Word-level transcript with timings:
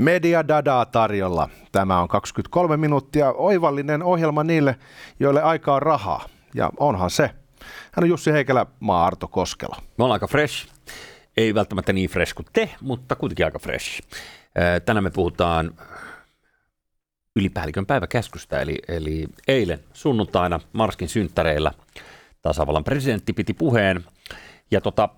Media 0.00 0.48
Dadaa 0.48 0.86
tarjolla. 0.86 1.48
Tämä 1.72 2.00
on 2.00 2.08
23 2.08 2.76
minuuttia 2.76 3.32
oivallinen 3.32 4.02
ohjelma 4.02 4.44
niille, 4.44 4.76
joille 5.20 5.42
aika 5.42 5.74
on 5.74 5.82
rahaa. 5.82 6.28
Ja 6.54 6.70
onhan 6.78 7.10
se. 7.10 7.30
Hän 7.92 8.04
on 8.04 8.08
Jussi 8.08 8.32
Heikelä, 8.32 8.66
maa 8.80 9.06
Arto 9.06 9.28
Koskela. 9.28 9.76
Me 9.98 10.04
ollaan 10.04 10.16
aika 10.16 10.26
fresh. 10.26 10.68
Ei 11.36 11.54
välttämättä 11.54 11.92
niin 11.92 12.10
fresh 12.10 12.34
kuin 12.34 12.46
te, 12.52 12.70
mutta 12.80 13.16
kuitenkin 13.16 13.46
aika 13.46 13.58
fresh. 13.58 14.02
Tänään 14.84 15.04
me 15.04 15.10
puhutaan 15.10 15.70
ylipäällikön 17.36 17.86
päiväkäskystä, 17.86 18.60
eli, 18.60 18.78
eli 18.88 19.26
eilen 19.48 19.80
sunnuntaina 19.92 20.60
Marskin 20.72 21.08
synttäreillä 21.08 21.72
tasavallan 22.44 22.84
presidentti 22.84 23.32
piti 23.32 23.54
puheen. 23.54 24.04
Ja 24.70 24.80
tota, 24.80 25.08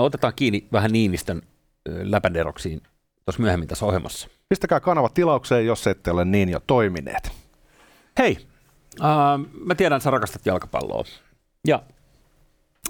otetaan 0.00 0.32
kiinni 0.36 0.66
vähän 0.72 0.92
Niinistön 0.92 1.42
läpänderoksiin 1.88 2.82
tuossa 3.24 3.42
myöhemmin 3.42 3.68
tässä 3.68 3.86
ohjelmassa. 3.86 4.28
Pistäkää 4.48 4.80
kanava 4.80 5.08
tilaukseen, 5.08 5.66
jos 5.66 5.86
ette 5.86 6.10
ole 6.10 6.24
niin 6.24 6.48
jo 6.48 6.60
toimineet. 6.66 7.32
Hei, 8.18 8.38
äh, 9.02 9.08
mä 9.64 9.74
tiedän, 9.74 9.96
että 9.96 10.04
sä 10.04 10.10
rakastat 10.10 10.46
jalkapalloa. 10.46 11.04
Ja 11.66 11.82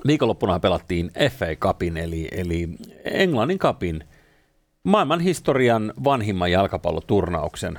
viikonloppuna 0.07 0.61
pelattiin 0.61 1.11
FA 1.31 1.47
Cupin, 1.61 1.97
eli, 1.97 2.29
eli 2.33 2.69
Englannin 3.05 3.59
Cupin, 3.59 4.05
maailman 4.83 5.21
historian 5.21 5.93
vanhimman 6.05 6.51
jalkapalloturnauksen, 6.51 7.79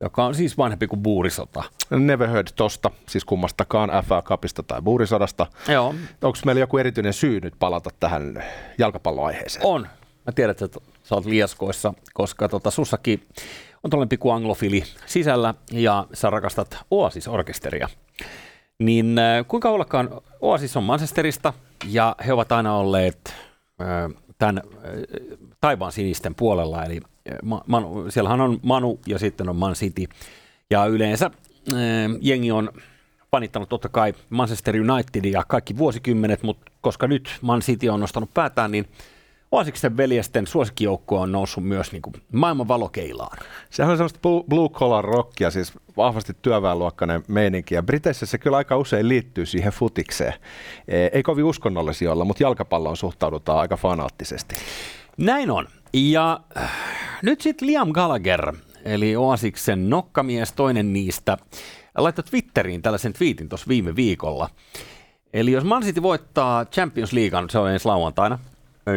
joka 0.00 0.24
on 0.24 0.34
siis 0.34 0.58
vanhempi 0.58 0.86
kuin 0.86 1.02
buurisota. 1.02 1.62
Never 1.90 2.28
heard 2.28 2.48
tosta, 2.56 2.90
siis 3.08 3.24
kummastakaan 3.24 3.90
FA 4.04 4.22
Cupista 4.22 4.62
tai 4.62 4.82
buurisodasta. 4.82 5.46
Joo. 5.68 5.94
Onko 6.22 6.38
meillä 6.44 6.60
joku 6.60 6.78
erityinen 6.78 7.12
syy 7.12 7.40
nyt 7.40 7.54
palata 7.58 7.90
tähän 8.00 8.44
jalkapalloaiheeseen? 8.78 9.66
On. 9.66 9.86
Mä 10.26 10.32
tiedän, 10.32 10.50
että 10.50 10.80
sä 11.02 11.14
oot 11.14 11.26
lieskoissa, 11.26 11.94
koska 12.12 12.48
tota, 12.48 12.70
sussakin 12.70 13.26
on 13.82 13.90
tällainen 13.90 14.08
pikku 14.08 14.30
anglofili 14.30 14.84
sisällä 15.06 15.54
ja 15.72 16.06
sä 16.12 16.30
rakastat 16.30 16.78
Oasis-orkesteria. 16.90 17.88
Niin 18.78 19.18
äh, 19.18 19.46
kuinka 19.48 19.70
ollakaan 19.70 20.10
Oasis 20.40 20.76
on 20.76 20.84
Manchesterista 20.84 21.52
ja 21.86 22.16
he 22.26 22.32
ovat 22.32 22.52
aina 22.52 22.76
olleet 22.76 23.34
äh, 23.80 24.22
tämän 24.38 24.58
äh, 24.58 24.92
taivaan 25.60 25.92
sinisten 25.92 26.34
puolella, 26.34 26.84
eli 26.84 27.00
Manu, 27.66 28.10
siellähän 28.10 28.40
on 28.40 28.60
Manu 28.62 29.00
ja 29.06 29.18
sitten 29.18 29.48
on 29.48 29.56
Man 29.56 29.74
City. 29.74 30.04
Ja 30.70 30.86
yleensä 30.86 31.26
äh, 31.26 31.74
jengi 32.20 32.52
on 32.52 32.72
panittanut 33.30 33.68
totta 33.68 33.88
kai 33.88 34.14
Manchester 34.30 34.74
Unitedia 34.90 35.42
kaikki 35.48 35.76
vuosikymmenet, 35.76 36.42
mutta 36.42 36.72
koska 36.80 37.06
nyt 37.06 37.38
Man 37.40 37.60
City 37.60 37.88
on 37.88 38.00
nostanut 38.00 38.34
päätään, 38.34 38.70
niin 38.70 38.86
Oasiksen 39.52 39.96
veljesten 39.96 40.46
suosikkijoukko 40.46 41.20
on 41.20 41.32
noussut 41.32 41.64
myös 41.64 41.92
niin 41.92 42.02
kuin 42.02 42.14
maailman 42.32 42.68
valokeilaan. 42.68 43.38
Sehän 43.70 43.90
on 43.90 43.96
semmoista 43.96 44.20
blue 44.48 44.68
collar 44.68 45.04
rockia, 45.04 45.50
siis 45.50 45.72
vahvasti 45.96 46.36
työväenluokkainen 46.42 47.22
meininki. 47.28 47.74
Ja 47.74 47.82
Briteissä 47.82 48.26
se 48.26 48.38
kyllä 48.38 48.56
aika 48.56 48.76
usein 48.76 49.08
liittyy 49.08 49.46
siihen 49.46 49.72
futikseen. 49.72 50.34
Ei 51.12 51.22
kovin 51.22 51.44
uskonnollisia 51.44 52.12
olla, 52.12 52.24
mutta 52.24 52.42
jalkapalloon 52.42 52.96
suhtaudutaan 52.96 53.58
aika 53.58 53.76
fanaattisesti. 53.76 54.56
Näin 55.16 55.50
on. 55.50 55.68
Ja 55.92 56.40
äh, 56.56 56.70
nyt 57.22 57.40
sitten 57.40 57.68
Liam 57.68 57.92
Gallagher, 57.92 58.52
eli 58.84 59.16
Oasiksen 59.16 59.90
nokkamies, 59.90 60.52
toinen 60.52 60.92
niistä, 60.92 61.38
laittoi 61.96 62.24
Twitteriin 62.24 62.82
tällaisen 62.82 63.12
twiitin 63.12 63.48
tuossa 63.48 63.68
viime 63.68 63.96
viikolla. 63.96 64.50
Eli 65.32 65.52
jos 65.52 65.64
Man 65.64 65.82
City 65.82 66.02
voittaa 66.02 66.64
Champions 66.64 67.12
Leaguean, 67.12 67.50
se 67.50 67.58
on 67.58 67.70
ensi 67.70 67.86
lauantaina, 67.86 68.38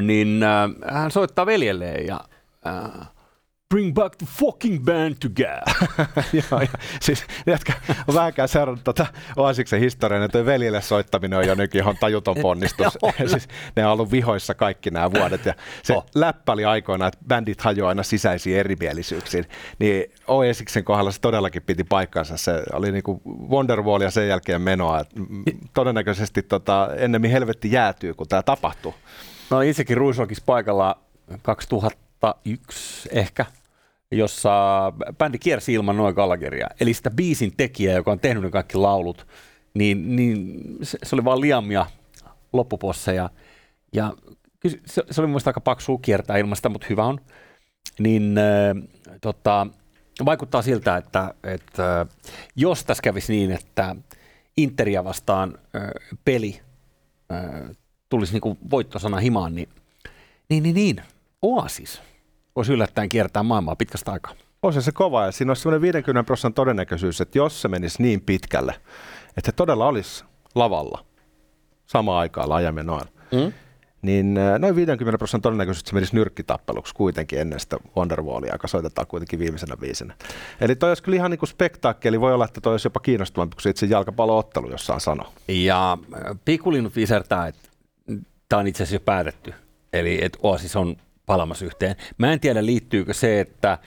niin 0.02 0.44
äh, 0.44 0.94
hän 0.94 1.12
soittaa 1.12 1.46
veljelleen 1.46 2.08
ja 2.08 2.20
äh, 2.68 3.08
bring 3.72 3.94
back 3.94 4.16
the 4.16 4.26
fucking 4.26 4.86
band 4.86 5.16
together. 5.22 5.64
Joo, 6.52 6.62
ja, 6.62 6.80
siis 7.02 7.26
jätkä 7.46 7.74
on 8.08 8.16
vähänkään 8.16 8.48
seurannut 8.48 8.84
tuota 8.84 9.06
Oasiksen 9.36 9.80
historiaa, 9.80 10.26
että 10.26 10.46
veljelle 10.46 10.82
soittaminen 10.82 11.40
on 11.40 11.48
jo 11.48 11.56
nyky 11.56 11.78
ihan 11.78 11.98
tajuton 12.00 12.36
ponnistus. 12.42 12.98
siis 13.28 13.48
ne 13.76 13.86
on 13.86 13.92
ollut 13.92 14.12
vihoissa 14.12 14.54
kaikki 14.54 14.92
nämä 14.92 15.12
vuodet, 15.12 15.46
ja 15.46 15.54
se 15.84 15.94
oh. 15.94 16.06
läppä 16.16 16.52
oli 16.52 16.66
aikoina, 16.66 17.08
että 17.08 17.20
bändit 17.28 17.62
hajoaa 17.62 17.90
aina 17.90 18.04
sisäisiin 18.04 18.58
erimielisyyksiin, 18.58 19.46
niin 19.80 20.12
Oasiksen 20.28 20.84
kohdalla 20.84 21.12
se 21.12 21.22
todellakin 21.22 21.62
piti 21.62 21.84
paikkansa. 21.84 22.38
Se 22.38 22.64
oli 22.74 22.92
niin 22.92 23.04
kuin 23.04 23.22
Wonderwall 23.50 24.02
ja 24.02 24.12
sen 24.12 24.28
jälkeen 24.28 24.62
menoa. 24.62 25.02
Todennäköisesti 25.74 26.44
tota, 26.44 26.90
ennemmin 26.98 27.32
helvetti 27.32 27.72
jäätyy, 27.72 28.14
kun 28.14 28.28
tämä 28.28 28.44
tapahtuu. 28.44 28.96
Mä 29.52 29.58
olin 29.58 29.70
itsekin 29.70 29.98
Ruisokissa 29.98 30.44
paikalla 30.46 30.98
2001 31.42 33.10
ehkä, 33.12 33.46
jossa 34.12 34.52
bändi 35.18 35.40
kiersi 35.40 35.74
ilman 35.74 35.98
noin 35.98 36.16
Gallagheria. 36.16 36.68
Eli 36.80 36.94
sitä 36.94 37.12
biisin 37.12 37.54
tekijä, 37.58 37.94
joka 37.94 38.12
on 38.12 38.20
tehnyt 38.20 38.44
ne 38.44 38.50
kaikki 38.50 38.78
laulut, 38.78 39.28
niin, 39.74 40.16
niin 40.16 40.60
se, 40.82 40.98
se 41.04 41.16
oli 41.16 41.24
vaan 41.26 41.42
liamia 41.42 41.86
loppuposseja. 42.54 43.30
Ja 43.94 44.14
se, 44.86 45.04
se 45.12 45.22
oli 45.22 45.28
mun 45.28 45.42
aika 45.46 45.62
paksu 45.62 45.98
kiertää 45.98 46.38
ilmasta, 46.38 46.70
mutta 46.70 46.88
hyvä 46.90 47.06
on. 47.06 47.20
Niin 48.00 48.36
äh, 48.38 48.84
tota, 49.22 49.68
vaikuttaa 50.26 50.62
siltä, 50.62 50.98
että, 50.98 51.34
että 51.44 52.02
äh, 52.02 52.08
jos 52.56 52.84
tässä 52.86 53.04
kävisi 53.04 53.34
niin, 53.34 53.52
että 53.52 53.96
Interia 54.58 55.04
vastaan 55.04 55.58
äh, 55.76 55.82
peli 56.26 56.62
äh, 57.32 57.76
tulisi 58.10 58.34
niin 58.34 58.58
voittosana 58.72 59.18
himaan, 59.18 59.56
niin, 59.56 59.70
niin, 60.50 60.64
niin, 60.64 60.76
niin. 60.76 61.02
Oasis 61.42 62.02
voisi 62.56 62.74
yllättäen 62.74 63.10
kiertää 63.10 63.44
maailmaa 63.44 63.76
pitkästä 63.76 64.12
aikaa. 64.12 64.34
Olisi 64.64 64.82
se 64.82 64.92
kova, 64.92 65.26
ja 65.26 65.32
siinä 65.32 65.50
olisi 65.50 65.62
semmoinen 65.62 65.82
50 65.82 66.24
prosentin 66.24 66.56
todennäköisyys, 66.56 67.22
että 67.22 67.38
jos 67.38 67.62
se 67.62 67.68
menisi 67.68 68.02
niin 68.02 68.22
pitkälle, 68.22 68.76
että 69.38 69.46
se 69.46 69.52
todella 69.52 69.88
olisi 69.88 70.24
lavalla 70.56 71.06
samaan 71.86 72.20
aikaan 72.20 72.50
laajemmin 72.50 72.86
noin, 72.86 73.06
mm. 73.32 73.54
niin 74.02 74.38
äh, 74.38 74.60
noin 74.60 74.76
50 74.76 75.18
prosentin 75.18 75.42
todennäköisyys, 75.42 75.82
että 75.82 75.90
se 75.90 75.94
menisi 75.94 76.16
nyrkkitappeluksi 76.16 76.96
kuitenkin 76.96 77.40
ennen 77.40 77.60
sitä 77.60 77.78
Wonderwallia, 77.98 78.54
joka 78.54 78.68
soitetaan 78.68 79.08
kuitenkin 79.08 79.40
viimeisenä 79.40 79.76
viisenä. 79.82 80.14
Eli 80.62 80.76
toi 80.76 80.90
olisi 80.90 81.04
kyllä 81.04 81.16
ihan 81.16 81.32
niin 81.32 81.40
kuin 81.40 81.50
spektaakkeli, 81.50 82.22
voi 82.22 82.34
olla, 82.34 82.46
että 82.46 82.62
toi 82.62 82.74
olisi 82.74 82.86
jopa 82.86 83.00
kiinnostavampi 83.00 83.56
kuin 83.56 83.64
se 83.64 83.70
itse 83.70 83.86
jalkapalloottelu, 83.86 84.72
jossain 84.72 85.02
sano. 85.02 85.24
Ja 85.48 85.98
äh, 86.14 86.38
Pikulinut 86.46 86.96
visertää, 86.96 87.48
että 87.48 87.70
tämä 88.50 88.60
on 88.60 88.68
itse 88.68 88.84
asiassa 88.84 88.96
jo 88.96 89.06
päätetty. 89.06 89.54
Eli 89.94 90.24
että 90.24 90.40
Oasis 90.44 90.76
on 90.76 90.96
palamassa 91.32 91.66
yhteen. 91.66 91.96
Mä 92.18 92.34
en 92.34 92.40
tiedä, 92.40 92.66
liittyykö 92.66 93.14
se, 93.14 93.40
että 93.40 93.78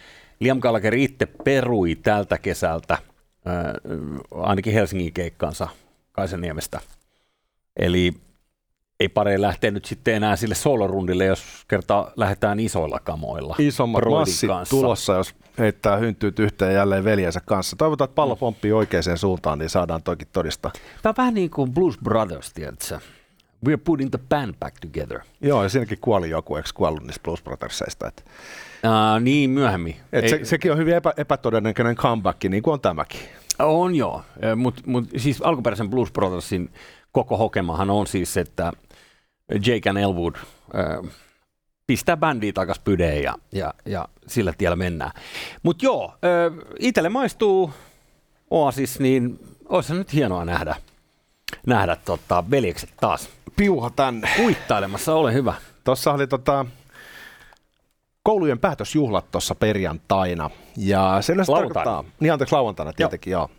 Liam 0.41 0.60
Gallagher 0.60 0.94
itse 0.94 1.27
perui 1.27 1.94
tältä 1.94 2.38
kesältä 2.38 2.99
ää, 3.44 3.75
ainakin 4.31 4.72
Helsingin 4.72 5.12
keikkansa 5.12 5.69
Kaiseniemestä. 6.12 6.81
Eli 7.77 8.15
ei 9.00 9.09
pareen 9.09 9.43
lähteä 9.43 9.71
nyt 9.71 9.84
sitten 9.84 10.15
enää 10.15 10.37
sille 10.37 10.54
soolorundille, 10.54 11.25
jos 11.25 11.65
kertaa 11.69 12.12
lähdetään 12.16 12.60
isoilla 12.60 12.99
kamoilla. 12.99 13.56
Isommat 13.59 14.04
massit 14.10 14.49
kanssa. 14.49 14.77
tulossa, 14.77 15.12
jos 15.12 15.34
heittää 15.59 15.97
hynttyyt 15.97 16.38
yhteen 16.38 16.75
jälleen 16.75 17.04
veljensä 17.04 17.41
kanssa. 17.47 17.77
Toivotaan, 17.77 18.06
että 18.09 18.15
pallo 18.15 18.37
pomppii 18.37 18.72
oikeaan 18.72 19.19
suuntaan, 19.19 19.59
niin 19.59 19.71
saadaan 19.71 20.03
toikin 20.03 20.28
todistaa. 20.33 20.72
Tämä 21.03 21.10
on 21.10 21.15
vähän 21.16 21.34
niin 21.34 21.50
kuin 21.50 21.75
Blues 21.75 21.99
Brothers, 21.99 22.53
tiedätkö? 22.53 22.99
We're 23.65 23.81
putting 23.85 24.11
the 24.11 24.19
band 24.29 24.55
back 24.61 24.77
together. 24.81 25.21
Joo, 25.41 25.63
ja 25.63 25.69
siinäkin 25.69 25.99
kuoli 26.01 26.31
joku, 26.31 26.57
eikö 26.57 26.69
kuollut 26.75 27.05
niistä 27.05 27.23
Blues 27.23 27.43
Brothersista? 27.43 28.09
Että... 28.09 28.23
Uh, 28.85 29.21
niin, 29.21 29.51
myöhemmin. 29.51 29.97
Et 30.13 30.29
se, 30.29 30.41
sekin 30.43 30.73
on 30.73 30.79
hyvin 30.79 30.95
epä, 30.95 31.13
epätodennäköinen 31.17 31.97
comeback, 31.97 32.45
niin 32.45 32.63
kuin 32.63 32.73
on 32.73 32.81
tämäkin. 32.81 33.21
On 33.59 33.95
joo, 33.95 34.23
mutta 34.57 34.83
mut, 34.87 35.05
siis 35.17 35.43
alkuperäisen 35.43 35.91
Blues 35.91 36.13
Brothersin 36.13 36.71
koko 37.13 37.37
hokemahan 37.37 37.91
on 37.91 38.07
siis, 38.07 38.37
että 38.37 38.72
Jake 39.53 39.91
and 39.91 39.99
Elwood 39.99 40.34
äh, 40.34 41.10
pistää 41.87 42.17
bändiä 42.17 42.53
takas 42.53 42.78
pydeen 42.78 43.22
ja, 43.22 43.34
ja, 43.53 43.75
ja 43.87 44.09
sillä 44.27 44.53
tiellä 44.59 44.77
mennään. 44.77 45.10
Mutta 45.63 45.84
joo, 45.84 46.05
äh, 46.05 46.69
itselle 46.78 47.09
maistuu 47.09 47.71
Oasis, 48.51 49.01
niin 49.01 49.39
olisi 49.69 49.95
nyt 49.95 50.13
hienoa 50.13 50.45
nähdä, 50.45 50.77
nähdä 51.66 51.97
tota, 52.04 52.45
veljekset 52.51 52.91
taas 53.01 53.28
piuha 53.56 53.91
tänne. 53.91 54.30
Kuittailemassa, 54.36 55.15
ole 55.15 55.33
hyvä. 55.33 55.54
Tuossa 55.84 56.12
oli 56.12 56.27
tota, 56.27 56.66
koulujen 58.22 58.59
päätösjuhlat 58.59 59.30
tuossa 59.30 59.54
perjantaina. 59.54 60.51
Ja 60.77 61.18
se 61.21 61.34
tarkoittaa, 61.47 62.04
niin 62.21 62.33
anteeksi 62.33 62.54
lauantaina 62.54 62.92
tietenkin, 62.92 63.30
joo. 63.30 63.41
joo. 63.41 63.51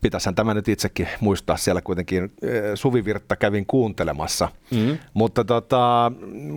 Pitäisihän 0.00 0.34
tämä 0.34 0.54
nyt 0.54 0.68
itsekin 0.68 1.08
muistaa, 1.20 1.56
siellä 1.56 1.80
kuitenkin 1.80 2.24
eh, 2.42 2.62
Suvivirtta 2.74 3.36
kävin 3.36 3.66
kuuntelemassa. 3.66 4.48
Mm-hmm. 4.70 4.98
Mutta 5.14 5.44
tota, 5.44 6.12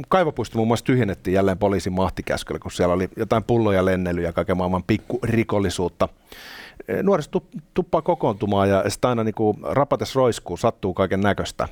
kaivopuisto 0.07 0.57
muun 0.57 0.68
muassa 0.68 0.86
tyhjennettiin 0.86 1.33
jälleen 1.33 1.57
poliisin 1.57 1.94
mahtikäskyllä, 1.94 2.59
kun 2.59 2.71
siellä 2.71 2.94
oli 2.94 3.09
jotain 3.18 3.44
pulloja 3.44 3.86
lennelyjä 3.86 4.27
ja 4.27 4.33
kaiken 4.33 4.57
maailman 4.57 4.83
pikkurikollisuutta 4.83 6.09
nuoriso 7.04 7.30
tuppaa 7.74 8.02
kokoontumaan 8.02 8.70
ja 8.70 8.84
sitten 8.88 9.10
aina 9.10 9.24
niin 9.24 9.34
rapates 9.64 10.16
roiskuu, 10.16 10.58
sattuu 10.58 10.94
kaiken 10.94 11.22
näköistä. 11.22 11.68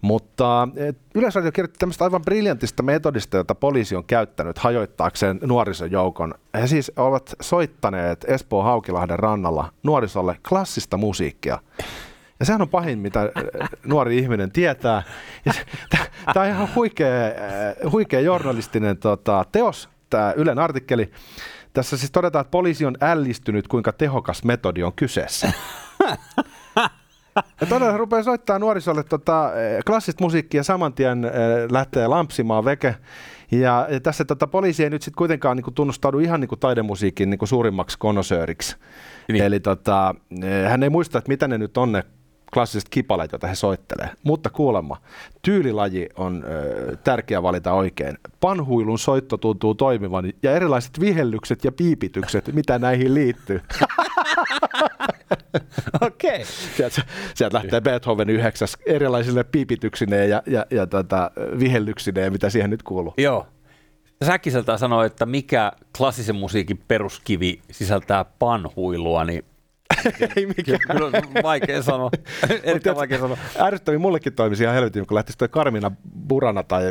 Mutta 0.00 0.68
Yleisradio 1.14 1.52
kirjoitti 1.52 1.78
tämmöistä 1.78 2.04
aivan 2.04 2.22
briljantista 2.22 2.82
metodista, 2.82 3.36
jota 3.36 3.54
poliisi 3.54 3.96
on 3.96 4.04
käyttänyt 4.04 4.58
hajoittaakseen 4.58 5.38
nuorisojoukon. 5.42 6.34
He 6.60 6.66
siis 6.66 6.92
ovat 6.96 7.34
soittaneet 7.40 8.24
Espoo 8.28 8.62
Haukilahden 8.62 9.18
rannalla 9.18 9.72
nuorisolle 9.82 10.36
klassista 10.48 10.96
musiikkia. 10.96 11.58
Ja 12.40 12.46
sehän 12.46 12.62
on 12.62 12.68
pahin, 12.68 12.98
mitä 12.98 13.22
äh, 13.22 13.68
nuori 13.86 14.18
ihminen 14.18 14.52
tietää. 14.52 15.02
Tämä 16.34 16.46
on 16.46 16.52
ihan 16.52 16.68
huikea, 16.74 17.10
huikea 17.92 18.20
journalistinen 18.20 18.96
tota, 18.96 19.44
teos, 19.52 19.88
tämä 20.10 20.34
Ylen 20.36 20.58
artikkeli. 20.58 21.10
Tässä 21.76 21.96
siis 21.96 22.10
todetaan, 22.10 22.40
että 22.40 22.50
poliisi 22.50 22.86
on 22.86 22.96
ällistynyt, 23.00 23.68
kuinka 23.68 23.92
tehokas 23.92 24.44
metodi 24.44 24.82
on 24.82 24.92
kyseessä. 24.92 25.52
Ja 27.60 27.66
todella 27.66 27.96
rupeaa 27.96 28.22
soittaa 28.22 28.58
nuorisolle 28.58 29.02
tota, 29.04 29.52
eh, 29.54 29.84
klassista 29.86 30.24
musiikkia 30.24 30.62
saman 30.62 30.92
tien 30.92 31.24
äh, 31.24 31.32
lähtee 31.70 32.06
lampsimaan 32.06 32.64
veke. 32.64 32.96
Ja, 33.50 33.86
ja 33.90 34.00
tässä 34.00 34.24
tota, 34.24 34.46
poliisi 34.46 34.84
ei 34.84 34.90
nyt 34.90 35.02
sitten 35.02 35.18
kuitenkaan 35.18 35.56
niinku, 35.56 35.70
tunnustaudu 35.70 36.18
ihan 36.18 36.40
niinku, 36.40 36.56
taidemusiikin 36.56 37.30
niinku, 37.30 37.46
suurimmaksi 37.46 37.98
konosööriksi. 37.98 38.76
Niin. 39.28 39.44
Eli 39.44 39.60
tota, 39.60 40.14
eh, 40.42 40.70
hän 40.70 40.82
ei 40.82 40.90
muista, 40.90 41.18
että 41.18 41.28
mitä 41.28 41.48
ne 41.48 41.58
nyt 41.58 41.76
on 41.76 41.92
ne 41.92 42.04
klassiset 42.54 42.88
kipaleet, 42.88 43.32
joita 43.32 43.46
he 43.46 43.54
soittelee. 43.54 44.10
Mutta 44.22 44.50
kuulemma, 44.50 44.96
tyylilaji 45.42 46.08
on 46.16 46.44
ö, 46.44 46.96
tärkeä 46.96 47.42
valita 47.42 47.72
oikein. 47.72 48.18
Panhuilun 48.40 48.98
soitto 48.98 49.36
tuntuu 49.36 49.74
toimivan 49.74 50.32
ja 50.42 50.52
erilaiset 50.52 51.00
vihellykset 51.00 51.64
ja 51.64 51.72
piipitykset, 51.72 52.54
mitä 52.54 52.78
näihin 52.78 53.14
liittyy. 53.14 53.60
Okei. 56.00 56.30
Okay. 56.30 56.44
Sieltä, 56.76 57.02
sieltä 57.34 57.56
lähtee 57.56 57.80
Beethoven 57.80 58.30
yhdeksäs 58.30 58.76
erilaisille 58.86 59.44
piipityksineen 59.44 60.30
ja, 60.30 60.42
ja, 60.46 60.66
ja 60.70 60.86
tota, 60.86 61.30
vihellyksineen, 61.58 62.32
mitä 62.32 62.50
siihen 62.50 62.70
nyt 62.70 62.82
kuuluu. 62.82 63.14
Joo. 63.18 63.46
Säkkiseltä 64.24 64.78
sanoi, 64.78 65.06
että 65.06 65.26
mikä 65.26 65.72
klassisen 65.98 66.36
musiikin 66.36 66.78
peruskivi 66.88 67.60
sisältää 67.70 68.24
panhuilua, 68.24 69.24
niin 69.24 69.44
ei 70.36 70.46
mikään. 70.46 70.78
Kyllä 70.78 71.06
on 71.06 71.12
vaikea 71.42 71.82
sanoa. 71.82 72.10
Erittäin 72.62 72.96
vaikea 72.96 73.18
sanoa. 73.18 73.38
Ärsyttävin 73.60 74.00
mullekin 74.00 74.32
toimisi 74.32 74.62
ihan 74.62 74.74
helvetin, 74.74 75.06
kun 75.06 75.14
lähtisi 75.14 75.38
toi 75.38 75.48
Karmina 75.48 75.90
Burana 76.28 76.62
tai, 76.62 76.82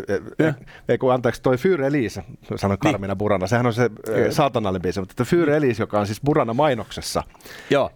ei 0.89 0.97
kun 0.97 1.13
anteeksi, 1.13 1.41
toi 1.41 1.57
Fyr 1.57 1.81
Elise, 1.81 2.23
sanon 2.55 2.77
niin. 2.83 2.91
Karmina. 2.93 3.15
Burana, 3.15 3.47
sehän 3.47 3.65
on 3.65 3.73
se 3.73 3.89
Kyllä. 4.05 4.31
saatanallinen 4.31 4.81
biisi, 4.81 4.99
mutta 4.99 5.25
Fyr 5.25 5.45
niin. 5.45 5.55
Elise, 5.55 5.83
joka 5.83 5.99
on 5.99 6.07
siis 6.07 6.21
Burana 6.25 6.53
mainoksessa. 6.53 7.23
Joo. 7.69 7.91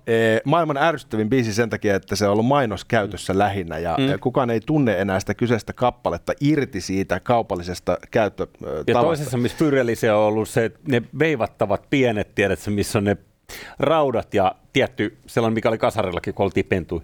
Maailman 0.46 0.78
ärsyttävin 0.78 1.30
biisi 1.30 1.54
sen 1.54 1.70
takia, 1.70 1.96
että 1.96 2.16
se 2.16 2.26
on 2.26 2.32
ollut 2.32 2.46
mainos 2.46 2.86
käytössä 2.86 3.34
mm. 3.34 3.40
lähinnä 3.40 3.78
ja 3.78 3.98
mm. 3.98 4.20
kukaan 4.20 4.50
ei 4.50 4.60
tunne 4.66 5.02
enää 5.02 5.20
sitä 5.20 5.34
kyseistä 5.34 5.74
kappaletta 5.74 6.34
irti 6.42 6.82
siitä 6.82 7.20
kaupallisesta 7.20 7.98
käyttötavasta. 8.12 8.92
Ja 8.92 9.02
toisessa, 9.02 9.38
missä 9.38 9.58
Fyr 9.58 9.76
Elise 9.76 10.12
on 10.12 10.24
ollut 10.24 10.50
se, 10.50 10.72
ne 10.88 11.02
veivattavat 11.20 11.90
pienet, 11.90 12.36
tiedätkö, 12.36 12.72
missä 12.72 12.98
on 12.98 13.04
ne 13.04 13.18
raudat 13.80 14.34
ja 14.34 14.56
tietty 14.74 15.18
sellainen, 15.28 15.54
mikä 15.54 15.70
oli 15.70 15.78
kasarillakin, 15.78 16.34
kun 16.34 16.44
oltiin 16.44 16.66
pentui. 16.66 17.02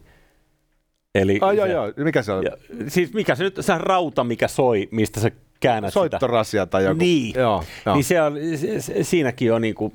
Eli 1.15 1.39
Ai, 1.41 1.55
se, 1.55 1.59
joo, 1.59 1.67
joo. 1.67 1.93
Mikä 1.97 2.21
se 2.21 2.31
on? 2.31 2.43
Ja, 2.43 2.51
siis 2.87 3.13
mikä 3.13 3.35
se 3.35 3.43
nyt, 3.43 3.57
se 3.59 3.73
rauta, 3.77 4.23
mikä 4.23 4.47
soi, 4.47 4.87
mistä 4.91 5.19
se 5.19 5.31
käännät 5.59 5.93
Soittorasia 5.93 6.63
sitä. 6.63 6.71
tai 6.71 6.83
joku. 6.83 6.99
Niin, 6.99 7.33
joo, 7.35 7.63
joo. 7.85 7.95
niin 7.95 8.03
se 8.03 8.21
on, 8.21 8.35
se, 8.79 9.03
siinäkin 9.03 9.53
on 9.53 9.61
niin 9.61 9.75
kuin 9.75 9.93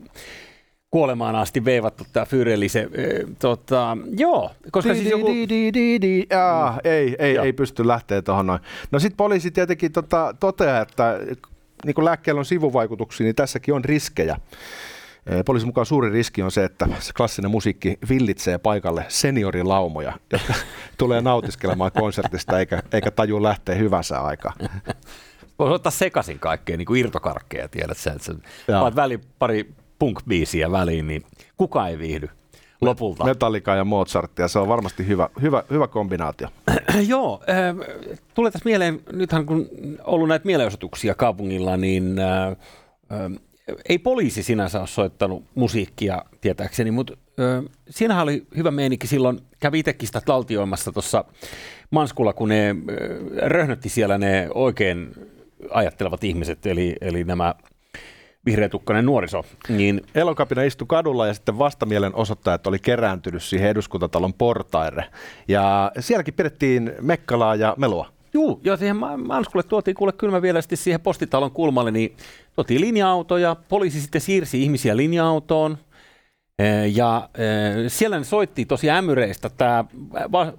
kuolemaan 0.91 1.37
asti 1.37 1.65
veivattu 1.65 2.05
tämä 2.13 2.27
Fyreli. 2.27 2.69
Se, 2.69 2.81
e, 2.81 3.09
tota, 3.39 3.97
joo, 4.17 4.51
koska 4.71 4.93
di, 4.93 4.99
siis 4.99 5.11
joku... 5.11 5.27
Di, 5.27 5.49
di, 5.49 5.75
di, 5.75 6.01
di. 6.01 6.23
Mm. 6.23 6.81
ei, 6.85 7.17
ei, 7.19 7.39
ei 7.39 7.53
pysty 7.53 7.89
lähteä 7.89 8.23
tuohon 8.23 8.47
noin. 8.47 8.61
No 8.91 8.99
sitten 8.99 9.17
poliisi 9.17 9.51
tietenkin 9.51 9.93
tota, 9.93 10.35
toteaa, 10.41 10.81
että 10.81 11.21
niin 11.85 11.95
kuin 11.95 12.05
lääkkeellä 12.05 12.39
on 12.39 12.45
sivuvaikutuksia, 12.45 13.25
niin 13.25 13.37
tässäkin 13.37 13.75
on 13.75 13.85
riskejä. 13.85 14.37
Poliisin 15.47 15.69
mukaan 15.69 15.87
suuri 15.87 16.11
riski 16.11 16.43
on 16.43 16.51
se, 16.51 16.65
että 16.65 16.89
se 16.99 17.13
klassinen 17.13 17.51
musiikki 17.51 17.99
villitsee 18.09 18.59
paikalle 18.59 19.05
seniorilaumoja, 19.09 20.13
jotka 20.33 20.55
tulee 20.99 21.21
nautiskelemaan 21.21 21.93
konsertista 21.93 22.59
eikä, 22.59 22.83
eikä 22.93 23.11
taju 23.11 23.43
lähteä 23.43 23.75
hyvänsä 23.75 24.21
aikaa. 24.21 24.53
Voisi 25.59 25.75
ottaa 25.75 25.93
sekaisin 25.93 26.39
kaikkea, 26.39 26.77
niin 26.77 26.87
kuin 26.87 27.01
irtokarkkeja, 27.01 27.69
tiedät 27.69 27.99
sä, 27.99 28.13
että 28.13 28.25
sä 28.25 28.35
väli, 28.97 29.19
pari 29.39 29.75
punk-biisiä 29.99 30.71
väliin, 30.71 31.07
niin 31.07 31.23
kuka 31.57 31.89
ei 31.89 31.99
viihdy 31.99 32.29
lopulta. 32.81 33.25
Metallica 33.25 33.75
ja 33.75 33.85
Mozartia, 33.85 34.49
se 34.49 34.59
on 34.59 34.69
varmasti 34.69 35.07
hyvä, 35.07 35.29
hyvä, 35.43 35.63
hyvä 35.71 35.87
kombinaatio. 35.87 36.49
Joo, 37.09 37.41
äh, 37.51 37.87
tulee 38.35 38.51
tässä 38.51 38.69
mieleen, 38.69 39.01
nythän 39.13 39.47
kun 39.47 39.57
on 39.59 39.99
ollut 40.05 40.29
näitä 40.29 40.47
mielenosoituksia 40.47 41.15
kaupungilla, 41.15 41.77
niin 41.77 42.19
äh, 42.19 42.49
äh, 42.49 42.57
ei 43.89 43.99
poliisi 43.99 44.43
sinänsä 44.43 44.79
ole 44.79 44.87
soittanut 44.87 45.45
musiikkia 45.55 46.25
tietääkseni, 46.41 46.91
mutta 46.91 47.17
siinähän 47.91 48.23
oli 48.23 48.47
hyvä 48.57 48.71
meininki 48.71 49.07
silloin, 49.07 49.41
kävi 49.61 49.79
itsekin 49.79 50.07
sitä 50.07 50.21
taltioimassa 50.21 50.93
tuossa 50.93 51.25
Manskulla, 51.91 52.33
kun 52.33 52.49
ne 52.49 52.71
ö, 52.71 53.49
röhnötti 53.49 53.89
siellä 53.89 54.19
ne 54.19 54.49
oikein 54.55 55.15
ajattelevat 55.71 56.25
ihmiset, 56.25 56.67
eli, 56.67 56.97
eli 57.01 57.25
nämä 57.25 57.55
vihreätukkainen 58.47 59.07
nuoriso. 59.07 59.45
Niin... 59.69 60.01
Elokapina 60.15 60.63
istui 60.63 60.87
kadulla 60.89 61.27
ja 61.27 61.35
sitten 61.35 61.59
vastamielen 61.59 62.15
osoittajat 62.15 62.67
oli 62.67 62.79
kerääntynyt 62.79 63.43
siihen 63.43 63.69
eduskuntatalon 63.69 64.35
portaire. 64.35 65.05
Ja 65.49 65.93
sielläkin 65.99 66.35
pidettiin 66.35 66.93
mekkalaa 67.01 67.55
ja 67.55 67.75
melua. 67.79 68.13
Juu, 68.33 68.61
ja 68.65 68.77
siihen 68.77 68.97
Manskulle 69.27 69.63
tuotiin 69.63 69.95
kuule 69.95 70.13
kylmä 70.13 70.43
vielä 70.43 70.61
siihen 70.75 71.01
postitalon 71.01 71.51
kulmalle, 71.51 71.91
niin 71.91 72.17
tuotiin 72.57 72.81
linja-autoja, 72.81 73.57
poliisi 73.69 74.01
sitten 74.01 74.21
siirsi 74.21 74.63
ihmisiä 74.63 74.97
linja-autoon, 74.97 75.79
ja 76.93 77.29
siellä 77.89 78.19
ne 78.19 78.25
soitti 78.25 78.67
tosi 78.67 78.91
ämyreistä 78.91 79.51
tämä 79.57 79.85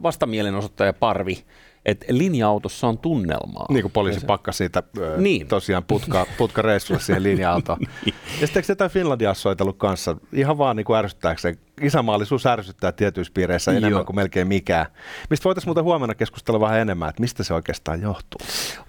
vastamielenosoittaja 0.04 0.94
Parvi, 0.94 1.44
että 1.86 2.06
linja-autossa 2.10 2.88
on 2.88 2.98
tunnelmaa. 2.98 3.66
Niin 3.70 3.82
kuin 3.82 3.92
poliisi 3.92 4.26
pakkasi 4.26 4.58
siitä 4.58 4.84
niin. 5.18 5.48
tosiaan 5.48 5.84
putka, 5.84 6.26
putkareissulle 6.38 7.02
siihen 7.02 7.24
linja-autoon. 7.24 7.80
niin. 8.06 8.16
Ja 8.42 8.48
sitten 8.48 8.64
jotain 8.70 8.92
Finlandia 8.92 9.34
soitellut 9.34 9.78
kanssa, 9.78 10.16
ihan 10.34 10.58
vaan 10.58 10.76
niin 10.76 10.86
kuin 10.86 10.98
ärsyttääkseen. 10.98 11.58
Isämaallisuus 11.82 12.46
ärsyttää 12.46 12.92
tietyissä 12.92 13.34
piireissä 13.34 13.72
enemmän 13.72 13.92
Joo. 13.92 14.06
kuin 14.06 14.16
melkein 14.16 14.48
mikään. 14.48 14.86
Mistä 15.30 15.44
voitaisiin 15.44 15.70
muuten 15.70 15.84
huomenna 15.84 16.16
keskustella 16.16 16.60
vähän 16.60 16.80
enemmän, 16.80 17.10
että 17.10 17.22
mistä 17.22 17.44
se 17.44 17.54
oikeastaan 17.54 18.02
johtuu. 18.02 18.40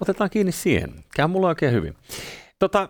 Otetaan 0.01 0.31
kiinni 0.31 0.53
siihen. 0.53 0.95
Käy 1.17 1.27
mulla 1.27 1.49
oikein 1.49 1.73
hyvin. 1.73 1.95
Tota, 2.59 2.89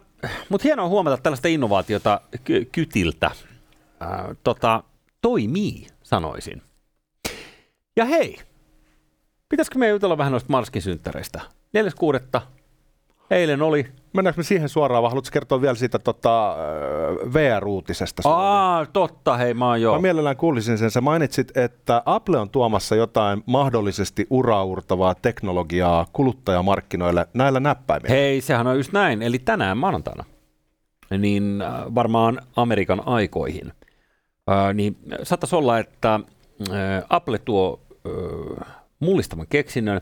Mutta 0.49 0.63
hienoa 0.65 0.89
huomata 0.89 1.17
tällaista 1.17 1.49
innovaatiota 1.49 2.21
ky- 2.45 2.65
kytiltä. 2.73 3.27
Äh, 3.27 4.11
tota, 4.45 4.83
toimii, 5.23 5.87
sanoisin. 6.03 6.63
Ja 7.97 8.05
hei, 8.05 8.37
Pitäisikö 9.53 9.79
me 9.79 9.89
jutella 9.89 10.19
vähän 10.19 10.31
noista 10.31 10.51
Marskin 10.51 10.83
synttäreistä? 10.83 11.41
4.6. 12.37 12.41
Eilen 13.31 13.63
oli. 13.63 13.87
Mennäänkö 14.13 14.39
me 14.39 14.43
siihen 14.43 14.69
suoraan, 14.69 15.03
vai 15.03 15.11
haluatko 15.11 15.31
kertoa 15.33 15.61
vielä 15.61 15.75
siitä 15.75 15.99
tota, 15.99 16.57
VR-uutisesta? 17.35 18.23
Aa, 18.29 18.87
totta, 18.87 19.37
hei, 19.37 19.55
mä 19.55 19.69
oon 19.69 19.83
joo. 19.83 19.95
Mä 19.95 20.03
mielellään 20.03 20.37
kuulisin 20.37 20.79
sen. 20.79 20.91
Sä 20.91 21.01
mainitsit, 21.01 21.57
että 21.57 22.03
Apple 22.07 22.39
on 22.39 22.51
tuomassa 22.51 22.97
jotain 22.97 23.43
mahdollisesti 23.47 24.27
uraurtavaa 24.31 25.15
teknologiaa 25.15 26.07
kuluttajamarkkinoille 26.13 27.27
näillä 27.35 27.61
näppäimillä. 27.61 28.15
Hei, 28.15 28.41
sehän 28.41 28.67
on 28.67 28.77
just 28.77 28.93
näin. 28.93 29.23
Eli 29.23 29.39
tänään 29.39 29.79
maanantaina, 29.79 30.25
niin 31.19 31.63
äh, 31.63 31.95
varmaan 31.95 32.41
Amerikan 32.57 33.03
aikoihin, 33.07 33.73
äh, 34.51 34.75
niin 34.75 34.97
saattaisi 35.23 35.57
olla, 35.57 35.79
että 35.79 36.15
äh, 36.15 37.05
Apple 37.09 37.39
tuo 37.39 37.81
äh, 38.07 38.82
mullistavan 39.03 39.47
keksinnön, 39.49 40.01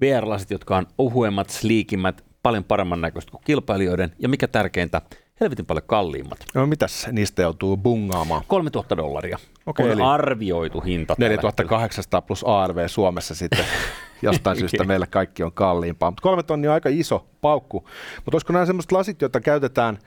VR-lasit, 0.00 0.50
jotka 0.50 0.76
on 0.76 0.86
ohuemmat, 0.98 1.50
sliikimmät, 1.50 2.24
paljon 2.42 2.64
paremman 2.64 3.00
näköistä 3.00 3.30
kuin 3.30 3.42
kilpailijoiden, 3.44 4.12
ja 4.18 4.28
mikä 4.28 4.48
tärkeintä, 4.48 5.02
helvetin 5.40 5.66
paljon 5.66 5.86
kalliimmat. 5.86 6.38
No 6.54 6.66
mitäs 6.66 7.08
niistä 7.12 7.42
joutuu 7.42 7.76
bungaamaan? 7.76 8.42
3000 8.46 8.96
dollaria 8.96 9.38
okay, 9.66 9.86
on 9.86 9.92
eli 9.92 10.02
arvioitu 10.02 10.80
hinta. 10.80 11.14
4800 11.18 12.22
plus 12.22 12.44
ARV 12.44 12.88
Suomessa 12.88 13.34
sitten. 13.34 13.64
Jostain 14.22 14.56
syystä 14.58 14.84
meillä 14.84 15.06
kaikki 15.06 15.42
on 15.42 15.52
kalliimpaa. 15.52 16.10
Mutta 16.10 16.22
kolme 16.22 16.42
tonnia 16.42 16.70
on 16.70 16.74
aika 16.74 16.88
iso 16.92 17.26
paukku. 17.40 17.88
Mutta 18.16 18.36
olisiko 18.36 18.52
nämä 18.52 18.66
sellaiset 18.66 18.92
lasit, 18.92 19.20
joita 19.20 19.40
käytetään 19.40 19.98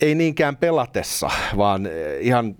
ei 0.00 0.14
niinkään 0.14 0.56
pelatessa, 0.56 1.30
vaan 1.56 1.86
eh, 1.86 1.92
ihan 2.20 2.54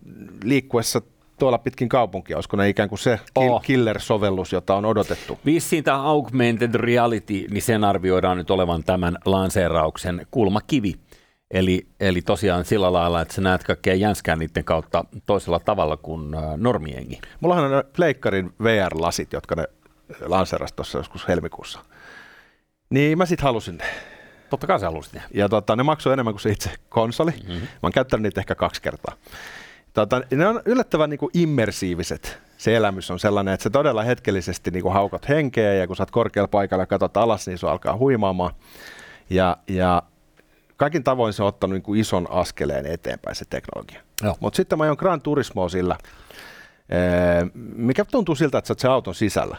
liikkuessa 0.45 1.03
tuolla 1.39 1.59
pitkin 1.59 1.89
kaupunkia, 1.89 2.37
olisiko 2.37 2.57
ne 2.57 2.69
ikään 2.69 2.89
kuin 2.89 2.99
se 2.99 3.21
oh. 3.35 3.63
killer-sovellus, 3.63 4.53
jota 4.53 4.75
on 4.75 4.85
odotettu? 4.85 5.39
Vissiin 5.47 5.85
tämä 5.85 6.03
augmented 6.03 6.75
reality, 6.75 7.47
niin 7.51 7.63
sen 7.63 7.85
arvioidaan 7.85 8.37
nyt 8.37 8.51
olevan 8.51 8.85
tämän 8.85 9.19
lanseerauksen 9.25 10.27
kulmakivi. 10.31 10.95
Eli, 11.51 11.87
eli 12.01 12.23
tosiaan 12.23 12.65
sillä 12.65 12.93
lailla, 12.93 13.21
että 13.21 13.35
sä 13.35 13.41
näet 13.41 13.65
kaikkea 13.65 13.95
jänskää 13.95 14.37
niiden 14.37 14.65
kautta 14.65 15.05
toisella 15.27 15.59
tavalla 15.61 15.97
kuin 15.97 16.31
normiengi. 16.57 17.21
Mullahan 17.41 17.65
on 17.65 17.71
ne 17.71 17.83
Pleikkarin 17.97 18.53
VR-lasit, 18.63 19.33
jotka 19.33 19.55
ne 19.55 19.65
lanseerasi 20.21 20.75
tuossa 20.75 20.99
joskus 20.99 21.29
helmikuussa. 21.29 21.81
Niin 22.91 23.19
mä 23.19 23.27
sitten 23.27 23.45
halusin 23.45 23.79
ne. 23.79 23.85
Totta 24.51 24.67
kai 24.67 24.81
sä 24.81 24.87
halusit 24.87 25.13
ne. 25.13 25.23
Ja 25.35 25.49
tota, 25.49 25.77
ne 25.77 25.83
maksoi 25.83 26.13
enemmän 26.13 26.35
kuin 26.35 26.41
se 26.41 26.51
itse 26.51 26.71
konsoli. 26.89 27.31
Mm-hmm. 27.31 27.55
Mä 27.55 27.69
oon 27.83 27.93
käyttänyt 27.93 28.23
niitä 28.23 28.41
ehkä 28.41 28.55
kaksi 28.55 28.83
kertaa. 28.83 29.15
Tota, 29.99 30.23
ne 30.31 30.47
on 30.47 30.63
yllättävän 30.65 31.11
niin 31.11 31.19
kuin 31.19 31.31
immersiiviset. 31.35 32.39
Se 32.57 32.77
elämys 32.77 33.11
on 33.11 33.19
sellainen, 33.19 33.55
että 33.55 33.63
se 33.63 33.71
todella 33.71 34.03
hetkellisesti 34.03 34.71
niin 34.71 34.83
kuin 34.83 34.93
haukot 34.93 35.29
henkeä 35.29 35.75
ja 35.75 35.87
kun 35.87 35.97
sä 35.97 36.03
oot 36.03 36.11
korkealla 36.11 36.49
paikalla 36.49 36.83
ja 36.83 36.87
katsot 36.87 37.17
alas, 37.17 37.47
niin 37.47 37.59
se 37.59 37.67
alkaa 37.67 37.97
huimaamaan. 37.97 38.55
Ja, 39.31 39.57
ja 39.69 40.03
kaikin 40.77 41.05
tavoin 41.05 41.33
se 41.33 41.43
on 41.43 41.49
ottanut 41.49 41.75
niin 41.75 41.83
kuin 41.83 42.01
ison 42.01 42.31
askeleen 42.31 42.87
eteenpäin 42.87 43.37
se 43.37 43.45
teknologia. 43.51 44.03
Mutta 44.41 44.57
sitten 44.57 44.79
mä 44.79 44.85
ajon 44.85 44.97
Gran 44.99 45.21
Turismo 45.21 45.69
sillä, 45.69 45.99
mikä 47.77 48.05
tuntuu 48.05 48.35
siltä, 48.35 48.59
että 48.59 48.69
sä 48.69 48.73
oot 48.73 48.79
se 48.79 48.89
auton 48.89 49.15
sisällä. 49.15 49.57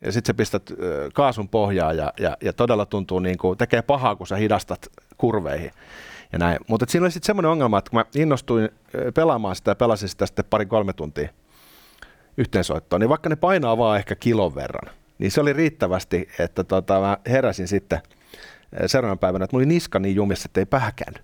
Ja 0.00 0.12
sitten 0.12 0.34
sä 0.34 0.34
pistät 0.34 0.62
kaasun 1.14 1.48
pohjaa 1.48 1.92
ja, 1.92 2.12
ja, 2.20 2.36
ja 2.40 2.52
todella 2.52 2.86
tuntuu 2.86 3.18
niin 3.18 3.38
kuin, 3.38 3.58
tekee 3.58 3.82
pahaa, 3.82 4.16
kun 4.16 4.26
sä 4.26 4.36
hidastat 4.36 4.88
kurveihin. 5.16 5.70
Ja 6.34 6.38
näin. 6.38 6.58
Mutta 6.68 6.86
siinä 6.88 7.04
oli 7.04 7.10
sitten 7.10 7.26
semmoinen 7.26 7.50
ongelma, 7.50 7.78
että 7.78 7.90
kun 7.90 8.00
mä 8.00 8.04
innostuin 8.14 8.68
pelaamaan 9.14 9.56
sitä 9.56 9.70
ja 9.70 9.74
pelasin 9.74 10.08
sitä 10.08 10.26
sitten 10.26 10.44
pari-kolme 10.50 10.92
tuntia 10.92 11.28
yhteensoittoon, 12.36 13.00
niin 13.00 13.08
vaikka 13.08 13.28
ne 13.28 13.36
painaa 13.36 13.78
vaan 13.78 13.98
ehkä 13.98 14.14
kilon 14.14 14.54
verran, 14.54 14.94
niin 15.18 15.30
se 15.30 15.40
oli 15.40 15.52
riittävästi, 15.52 16.28
että 16.38 16.64
tota, 16.64 17.00
mä 17.00 17.18
heräsin 17.26 17.68
sitten– 17.68 18.00
seuraavan 18.86 19.18
päivänä, 19.18 19.44
että 19.44 19.56
mulla 19.56 19.64
oli 19.64 19.74
niska 19.74 19.98
niin 19.98 20.16
jumissa, 20.16 20.46
että 20.46 20.60
ei 20.60 20.66
pähkään. 20.66 21.14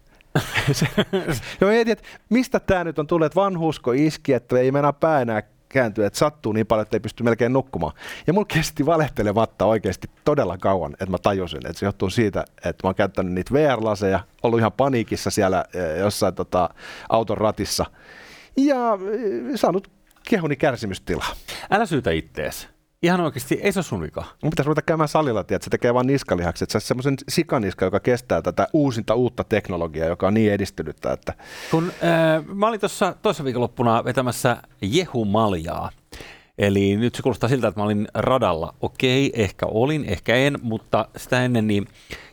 ja 1.61 1.67
mietin, 1.67 1.93
että 1.93 2.05
mistä 2.29 2.61
tämä 2.61 2.85
nyt 2.85 2.99
on 2.99 3.07
tullut, 3.07 3.27
että 3.27 3.41
vanhusko 3.41 3.93
iski, 3.93 4.33
että 4.33 4.59
ei 4.59 4.73
mennä 4.73 4.93
pää 4.93 5.21
enää 5.21 5.43
kääntyä, 5.71 6.07
että 6.07 6.19
sattuu 6.19 6.53
niin 6.53 6.67
paljon, 6.67 6.83
että 6.83 6.97
ei 6.97 7.01
pysty 7.01 7.23
melkein 7.23 7.53
nukkumaan. 7.53 7.93
Ja 8.27 8.33
mulla 8.33 8.47
kesti 8.55 8.87
valehtelematta 8.87 9.65
oikeasti 9.65 10.11
todella 10.25 10.59
kauan, 10.59 10.93
että 10.93 11.11
mä 11.11 11.19
tajusin, 11.19 11.67
että 11.67 11.79
se 11.79 11.87
johtuu 11.87 12.11
siitä, 12.11 12.45
että 12.57 12.87
mä 12.87 12.89
oon 12.89 12.95
käyttänyt 12.95 13.33
niitä 13.33 13.55
VR-laseja, 13.55 14.21
ollut 14.43 14.61
ihan 14.61 14.73
paniikissa 14.73 15.31
siellä 15.31 15.65
jossain 15.99 16.35
tota, 16.35 16.71
auton 17.09 17.39
ratissa 17.39 17.87
ja 18.57 18.99
saanut 19.55 19.91
kehoni 20.29 20.57
kärsimystilaa. 20.57 21.35
Älä 21.71 21.87
syytä 21.87 22.11
ittees. 22.11 22.69
Ihan 23.03 23.21
oikeasti, 23.21 23.59
ei 23.63 23.73
se 23.73 23.79
ole 23.79 23.85
sun 23.85 24.03
vika. 24.03 24.25
Mun 24.43 24.51
pitäisi 24.51 24.67
ruveta 24.67 24.83
käymään 24.83 25.09
salilla, 25.09 25.41
että 25.41 25.59
se 25.61 25.71
tekee 25.71 25.95
vain 25.95 26.07
niskalihaksi. 26.07 26.65
Että 26.65 26.73
se 26.73 26.79
on 26.79 26.83
semmoisen 26.83 27.17
sikaniska, 27.29 27.85
joka 27.85 28.01
kestää 28.01 28.43
tätä 28.43 28.69
uusinta 28.73 29.15
uutta 29.15 29.45
teknologiaa, 29.45 30.09
joka 30.09 30.27
on 30.27 30.35
niin 30.35 30.53
edistynyttä. 30.53 31.13
Että... 31.13 31.35
Kun 31.71 31.93
äh, 32.05 32.45
mä 32.55 32.69
olin 32.69 32.81
tuossa 32.81 33.15
toisessa 33.23 33.45
viikonloppuna 33.45 34.05
vetämässä 34.05 34.57
Jehumaljaa, 34.83 35.91
Eli 36.59 36.97
nyt 36.97 37.15
se 37.15 37.23
kuulostaa 37.23 37.49
siltä, 37.49 37.69
että 37.69 37.81
mä 37.81 37.85
olin 37.85 38.09
radalla. 38.15 38.75
Okei, 38.81 39.33
ehkä 39.35 39.67
olin, 39.67 40.05
ehkä 40.05 40.35
en, 40.35 40.59
mutta 40.63 41.09
sitä 41.17 41.45
ennen 41.45 41.67
niin 41.67 41.87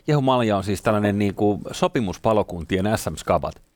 Jehumalja 0.06 0.56
on 0.56 0.64
siis 0.64 0.82
tällainen 0.82 1.18
niin 1.18 1.34
kuin 1.34 1.60
sopimuspalokuntien 1.72 2.84
SM-skabat. 2.96 3.67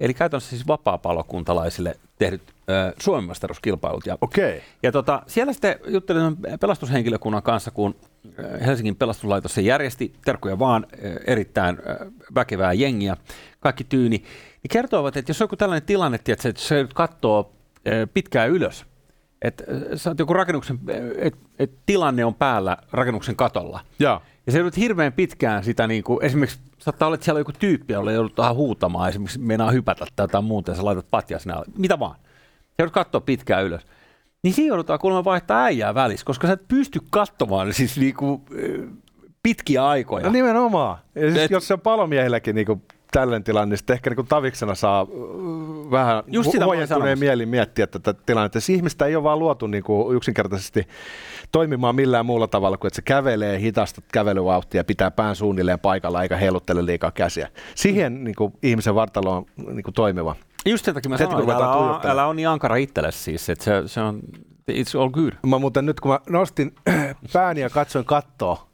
Eli 0.00 0.14
käytännössä 0.14 0.50
siis 0.50 0.66
vapaa-palokuntalaisille 0.66 1.96
tehdyt 2.18 2.42
äh, 2.70 2.92
Suomen 3.00 3.24
mestaruuskilpailut. 3.24 4.06
Ja, 4.06 4.18
okay. 4.20 4.60
ja 4.82 4.92
tota, 4.92 5.22
siellä 5.26 5.52
sitten 5.52 5.76
juttelin 5.86 6.36
pelastushenkilökunnan 6.60 7.42
kanssa, 7.42 7.70
kun 7.70 7.94
Helsingin 8.66 8.96
pelastuslaitos 8.96 9.54
se 9.54 9.60
järjesti, 9.60 10.12
terkkuja 10.24 10.58
vaan, 10.58 10.86
erittäin 11.26 11.78
väkevää 12.34 12.72
jengiä, 12.72 13.16
kaikki 13.60 13.84
tyyni, 13.84 14.18
niin 14.18 14.70
kertoivat, 14.70 15.16
että 15.16 15.30
jos 15.30 15.40
on 15.40 15.44
joku 15.44 15.56
tällainen 15.56 15.86
tilanne, 15.86 16.18
että 16.28 16.52
se 16.56 16.86
katsoo 16.94 17.52
pitkään 18.14 18.50
ylös, 18.50 18.86
että 19.42 19.64
sä 19.96 20.14
joku 20.18 20.32
rakennuksen, 20.32 20.78
että 21.16 21.40
et 21.58 21.72
tilanne 21.86 22.24
on 22.24 22.34
päällä 22.34 22.76
rakennuksen 22.92 23.36
katolla. 23.36 23.80
Ja, 23.98 24.20
ja 24.46 24.52
se 24.52 24.58
joudut 24.58 24.76
hirveän 24.76 25.12
pitkään 25.12 25.64
sitä, 25.64 25.86
niin 25.86 26.04
kuin, 26.04 26.24
esimerkiksi 26.24 26.60
saattaa 26.78 27.06
olla, 27.06 27.14
että 27.14 27.24
siellä 27.24 27.38
on 27.38 27.40
joku 27.40 27.52
tyyppi, 27.58 27.92
jolle 27.92 28.12
joudut 28.12 28.38
vähän 28.38 28.54
huutamaan, 28.54 29.08
esimerkiksi 29.08 29.38
meinaa 29.38 29.70
hypätä 29.70 30.06
tai 30.16 30.24
jotain 30.24 30.44
muuta, 30.44 30.70
ja 30.70 30.74
sä 30.74 30.84
laitat 30.84 31.10
patja 31.10 31.38
sinne 31.38 31.54
mitä 31.78 31.98
vaan. 31.98 32.16
Sä 32.54 32.74
joudut 32.78 32.94
katsoa 32.94 33.20
pitkään 33.20 33.64
ylös. 33.64 33.86
Niin 34.42 34.54
siinä 34.54 34.68
joudutaan 34.68 34.98
kuulemma 34.98 35.24
vaihtaa 35.24 35.64
äijää 35.64 35.94
välissä, 35.94 36.26
koska 36.26 36.46
sä 36.46 36.52
et 36.52 36.68
pysty 36.68 37.00
katsomaan 37.10 37.72
siis 37.72 37.98
niinku, 37.98 38.44
pitkiä 39.42 39.86
aikoja. 39.86 40.26
No 40.26 40.32
nimenomaan. 40.32 40.98
Ja 41.14 41.30
siis 41.30 41.36
et, 41.36 41.50
jos 41.50 41.68
se 41.68 41.74
on 41.74 41.80
palomiehilläkin 41.80 42.54
niinku 42.54 42.82
tällainen 43.12 43.44
tilanne, 43.44 43.72
niin 43.72 43.78
sitten 43.78 43.94
ehkä 43.94 44.10
niin 44.10 44.26
taviksena 44.26 44.74
saa 44.74 45.06
vähän 45.90 46.24
huojentuneen 46.64 47.18
mielin 47.18 47.48
miettiä 47.48 47.86
tätä 47.86 48.12
tilannetta. 48.12 48.60
Siis 48.60 48.76
ihmistä 48.76 49.06
ei 49.06 49.16
ole 49.16 49.24
vaan 49.24 49.38
luotu 49.38 49.66
niin 49.66 49.82
kuin 49.84 50.16
yksinkertaisesti 50.16 50.88
toimimaan 51.52 51.94
millään 51.94 52.26
muulla 52.26 52.48
tavalla 52.48 52.76
kuin, 52.76 52.88
että 52.88 52.96
se 52.96 53.02
kävelee 53.02 53.60
hitaista 53.60 54.02
kävelyvauhtia 54.12 54.78
ja 54.78 54.84
pitää 54.84 55.10
pään 55.10 55.36
suunnilleen 55.36 55.80
paikalla 55.80 56.22
eikä 56.22 56.36
heiluttele 56.36 56.86
liikaa 56.86 57.10
käsiä. 57.10 57.48
Siihen 57.74 58.24
niin 58.24 58.34
kuin, 58.34 58.52
ihmisen 58.62 58.94
vartalo 58.94 59.36
on 59.36 59.46
niin 59.56 59.84
kuin, 59.84 59.94
toimiva. 59.94 60.36
Just 60.66 60.84
sen 60.84 60.94
takia 60.94 61.08
mä 61.08 61.18
sanoin, 61.18 61.50
että 61.50 61.56
älä, 61.56 61.72
on, 61.72 62.00
älä 62.04 62.26
on 62.26 62.36
niin 62.36 62.48
ankara 62.48 62.76
itselle 62.76 63.12
siis, 63.12 63.50
että 63.50 63.64
se, 63.64 63.82
se 63.86 64.00
on, 64.00 64.20
it's 64.70 65.00
all 65.00 65.10
good. 65.10 65.32
Mä 65.46 65.58
muuten 65.58 65.86
nyt 65.86 66.00
kun 66.00 66.10
mä 66.10 66.20
nostin 66.28 66.74
pääni 67.32 67.60
ja 67.60 67.70
katsoin 67.70 68.04
kattoa, 68.04 68.66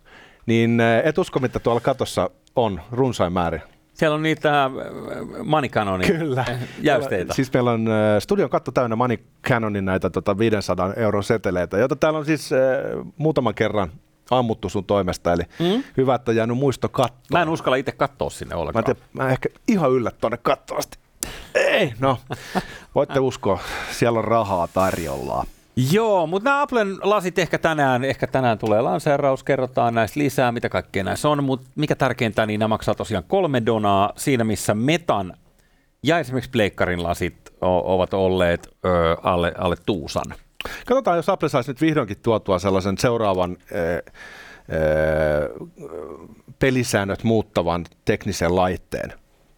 niin 0.46 0.80
et 1.04 1.18
usko, 1.18 1.40
mitä 1.40 1.58
tuolla 1.58 1.80
katossa 1.80 2.30
on 2.56 2.80
runsain 2.92 3.32
määrin. 3.32 3.62
Siellä 3.98 4.14
on 4.14 4.22
niitä 4.22 4.64
äh, 4.64 4.72
Money 5.44 5.70
Canonin 5.70 6.06
Kyllä. 6.06 6.44
jäysteitä. 6.80 7.34
Siis 7.34 7.52
meillä 7.52 7.70
on 7.70 7.88
äh, 7.88 7.94
studion 8.18 8.50
katto 8.50 8.70
täynnä 8.70 8.96
Money 8.96 9.18
Canonin 9.48 9.84
näitä 9.84 10.10
tota 10.10 10.38
500 10.38 10.94
euron 10.94 11.24
seteleitä, 11.24 11.78
joita 11.78 11.96
täällä 11.96 12.18
on 12.18 12.24
siis 12.24 12.52
äh, 12.52 12.58
muutaman 13.16 13.54
kerran 13.54 13.92
ammuttu 14.30 14.68
sun 14.68 14.84
toimesta, 14.84 15.32
eli 15.32 15.42
mm? 15.58 15.82
hyvä, 15.96 16.14
että 16.14 16.32
jäänyt 16.32 16.58
muisto 16.58 16.88
kattoon. 16.88 17.26
Mä 17.32 17.42
en 17.42 17.48
uskalla 17.48 17.76
itse 17.76 17.92
katsoa 17.92 18.30
sinne 18.30 18.54
ollenkaan. 18.54 18.84
Mä, 18.88 18.94
te, 18.94 19.00
mä 19.12 19.30
ehkä 19.30 19.48
ihan 19.68 19.90
yllät 19.90 20.18
tuonne 20.20 20.38
kattoasti. 20.42 20.98
Ei, 21.54 21.92
no, 22.00 22.18
voitte 22.94 23.20
uskoa, 23.20 23.58
siellä 23.90 24.18
on 24.18 24.24
rahaa 24.24 24.68
tarjolla. 24.68 25.44
Joo, 25.92 26.26
mutta 26.26 26.50
nämä 26.50 26.62
Applen 26.62 26.96
lasit 27.02 27.38
ehkä 27.38 27.58
tänään, 27.58 28.04
ehkä 28.04 28.26
tänään 28.26 28.58
tulee 28.58 28.80
lanseeraus, 28.80 29.44
kerrotaan 29.44 29.94
näistä 29.94 30.20
lisää, 30.20 30.52
mitä 30.52 30.68
kaikkea 30.68 31.04
näissä 31.04 31.28
on, 31.28 31.44
mutta 31.44 31.70
mikä 31.74 31.94
tärkeintä, 31.94 32.46
niin 32.46 32.60
nämä 32.60 32.68
maksaa 32.68 32.94
tosiaan 32.94 33.24
kolme 33.28 33.62
donaa 33.66 34.12
siinä, 34.16 34.44
missä 34.44 34.74
Metan 34.74 35.34
ja 36.02 36.18
esimerkiksi 36.18 36.50
Pleikkarin 36.50 37.02
lasit 37.02 37.34
o- 37.60 37.94
ovat 37.94 38.14
olleet 38.14 38.68
ö, 38.84 39.16
alle, 39.22 39.52
alle 39.58 39.76
tuusan. 39.86 40.24
Katsotaan, 40.86 41.16
jos 41.16 41.28
Apple 41.28 41.48
saisi 41.48 41.70
nyt 41.70 41.80
vihdoinkin 41.80 42.20
tuotua 42.22 42.58
sellaisen 42.58 42.98
seuraavan 42.98 43.56
ö, 43.72 44.02
ö, 44.72 45.68
pelisäännöt 46.58 47.24
muuttavan 47.24 47.84
teknisen 48.04 48.56
laitteen. 48.56 49.12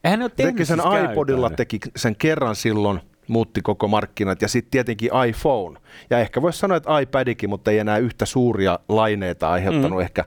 Eihän 0.05 0.19
ne 0.19 0.25
ole 0.25 0.33
teki 0.37 0.65
sen 0.65 0.81
siis 0.81 1.11
iPodilla, 1.11 1.51
teki 1.51 1.81
sen 1.97 2.17
kerran 2.17 2.57
silloin– 2.57 3.01
muutti 3.31 3.63
koko 3.63 3.89
markkinat. 3.89 4.43
Ja 4.43 4.49
sitten 4.49 4.71
tietenkin 4.71 5.11
iPhone. 5.29 5.81
Ja 6.11 6.19
ehkä 6.19 6.43
voisi 6.43 6.59
sanoa, 6.59 6.77
että 6.77 6.99
iPadikin, 6.99 7.51
mutta 7.51 7.71
ei 7.71 7.79
enää 7.79 7.99
yhtä 7.99 8.27
suuria 8.27 8.79
laineita 8.89 9.51
aiheuttanut 9.51 9.99
mm. 9.99 10.01
ehkä 10.01 10.25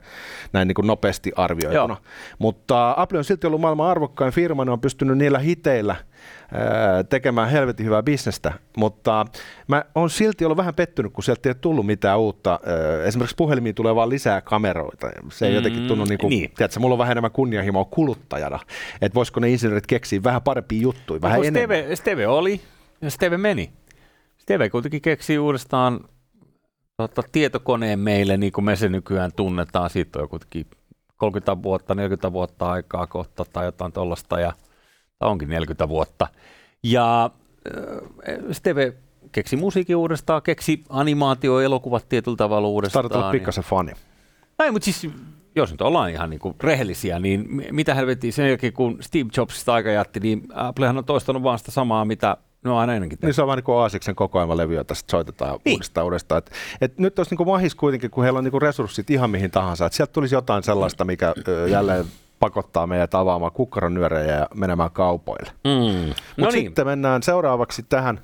näin 0.52 0.68
niin 0.68 0.74
kuin 0.74 0.86
nopeasti 0.86 1.32
arvioituna. 1.36 1.94
Joo. 1.94 1.96
Mutta 2.38 2.94
Apple 2.96 3.18
on 3.18 3.24
silti 3.24 3.46
ollut 3.46 3.60
maailman 3.60 3.90
arvokkain 3.90 4.32
firma, 4.32 4.64
ne 4.64 4.70
on 4.70 4.80
pystynyt 4.80 5.18
niillä 5.18 5.38
hiteillä 5.38 5.96
tekemään 7.08 7.50
helvetin 7.50 7.86
hyvää 7.86 8.02
bisnestä, 8.02 8.52
mutta 8.76 9.26
mä 9.68 9.84
oon 9.94 10.10
silti 10.10 10.44
ollut 10.44 10.56
vähän 10.56 10.74
pettynyt, 10.74 11.12
kun 11.12 11.24
sieltä 11.24 11.48
ei 11.48 11.50
ole 11.50 11.56
tullut 11.60 11.86
mitään 11.86 12.18
uutta. 12.18 12.60
Esimerkiksi 13.04 13.36
puhelimiin 13.36 13.74
tulee 13.74 13.94
vaan 13.94 14.08
lisää 14.08 14.40
kameroita. 14.40 15.10
Se 15.28 15.46
ei 15.46 15.52
mm, 15.52 15.54
jotenkin 15.54 15.86
tunnu, 15.86 16.04
niin 16.04 16.18
kuin, 16.18 16.30
niin. 16.30 16.50
tiedätkö, 16.56 16.80
mulla 16.80 16.92
on 16.92 16.98
vähän 16.98 17.12
enemmän 17.12 17.30
kunnianhimoa 17.30 17.84
kuluttajana, 17.84 18.58
että 19.00 19.14
voisiko 19.14 19.40
ne 19.40 19.50
insinöörit 19.50 19.86
keksiä 19.86 20.22
vähän 20.22 20.42
parempia 20.42 20.80
juttuja, 20.80 21.20
vähän 21.20 21.40
no, 21.40 21.44
enemmän. 21.44 21.78
Steve, 21.78 21.96
Steve 21.96 22.26
oli, 22.26 22.60
ja 23.04 23.10
Steve 23.10 23.38
meni. 23.38 23.70
Steve 24.36 24.70
kuitenkin 24.70 25.02
keksi 25.02 25.38
uudestaan 25.38 26.00
tota, 26.96 27.22
tietokoneen 27.32 27.98
meille, 27.98 28.36
niin 28.36 28.52
kuin 28.52 28.64
me 28.64 28.76
se 28.76 28.88
nykyään 28.88 29.30
tunnetaan. 29.36 29.90
Siitä 29.90 30.18
on 30.18 30.28
kuitenkin 30.28 30.66
30 31.16 31.62
vuotta, 31.62 31.94
40 31.94 32.32
vuotta 32.32 32.70
aikaa 32.70 33.06
kohta 33.06 33.44
tai 33.52 33.64
jotain 33.64 33.92
tuollaista, 33.92 34.40
ja 34.40 34.52
tai 35.18 35.30
onkin 35.30 35.48
40 35.48 35.88
vuotta. 35.88 36.26
Ja 36.82 37.24
äh, 37.24 38.38
Steve 38.52 38.94
keksi 39.32 39.56
musiikin 39.56 39.96
uudestaan, 39.96 40.42
keksi 40.42 40.84
animaatioelokuvat 40.88 42.08
tietyllä 42.08 42.36
tavalla 42.36 42.68
uudestaan. 42.68 43.02
Tarvitset 43.02 43.22
niin... 43.22 43.40
pikkasen 43.40 43.64
fani. 43.64 43.92
Ei, 44.58 44.70
mutta 44.70 44.84
siis 44.84 45.08
jos 45.56 45.70
nyt 45.70 45.80
ollaan 45.80 46.10
ihan 46.10 46.30
niin 46.30 46.40
kuin 46.40 46.54
rehellisiä, 46.60 47.18
niin 47.18 47.48
mitä 47.70 47.94
helvettiä 47.94 48.32
sen 48.32 48.48
jälkeen, 48.48 48.72
kun 48.72 48.98
Steve 49.00 49.30
Jobsista 49.36 49.74
aika 49.74 49.90
jätti, 49.90 50.20
niin 50.20 50.42
Applehan 50.54 50.98
on 50.98 51.04
toistanut 51.04 51.42
vaan 51.42 51.58
sitä 51.58 51.70
samaa, 51.70 52.04
mitä 52.04 52.36
No 52.64 52.78
aina 52.78 52.94
ennenkin 52.94 53.18
Niin 53.22 53.34
se 53.34 53.42
on 53.42 53.48
vähän 53.48 53.56
niin 53.56 53.64
kuin 53.64 53.78
Aasiksen 53.78 54.14
kokoelmalevy, 54.14 54.74
jota 54.74 54.94
sitten 54.94 55.10
soitetaan 55.10 55.58
niin. 55.64 55.74
uudestaan 55.74 56.04
uudestaan. 56.04 56.38
Et, 56.38 56.50
et 56.80 56.98
nyt 56.98 57.18
olisi 57.18 57.30
niin 57.30 57.36
kuin 57.36 57.48
mahis 57.48 57.74
kuitenkin, 57.74 58.10
kun 58.10 58.24
heillä 58.24 58.38
on 58.38 58.44
niin 58.44 58.52
kuin 58.52 58.62
resurssit 58.62 59.10
ihan 59.10 59.30
mihin 59.30 59.50
tahansa, 59.50 59.86
että 59.86 59.96
sieltä 59.96 60.12
tulisi 60.12 60.34
jotain 60.34 60.62
sellaista, 60.62 61.04
mikä 61.04 61.34
ö, 61.48 61.68
jälleen 61.68 62.04
pakottaa 62.40 62.86
meidät 62.86 63.14
avaamaan 63.14 63.52
kukkaronyörejä 63.52 64.34
ja 64.34 64.48
menemään 64.54 64.90
kaupoille. 64.90 65.50
Mm. 65.64 66.06
Mutta 66.06 66.14
No 66.36 66.50
niin, 66.50 66.66
sitten 66.66 66.86
mennään 66.86 67.22
seuraavaksi 67.22 67.82
tähän 67.82 68.20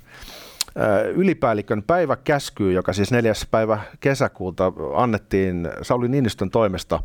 ylipäällikön 1.15 1.83
päiväkäskyyn, 1.83 2.73
joka 2.73 2.93
siis 2.93 3.11
neljäs 3.11 3.47
päivä 3.51 3.79
kesäkuuta 3.99 4.73
annettiin 4.95 5.69
Sauli 5.81 6.07
Niinistön 6.07 6.49
toimesta. 6.49 6.99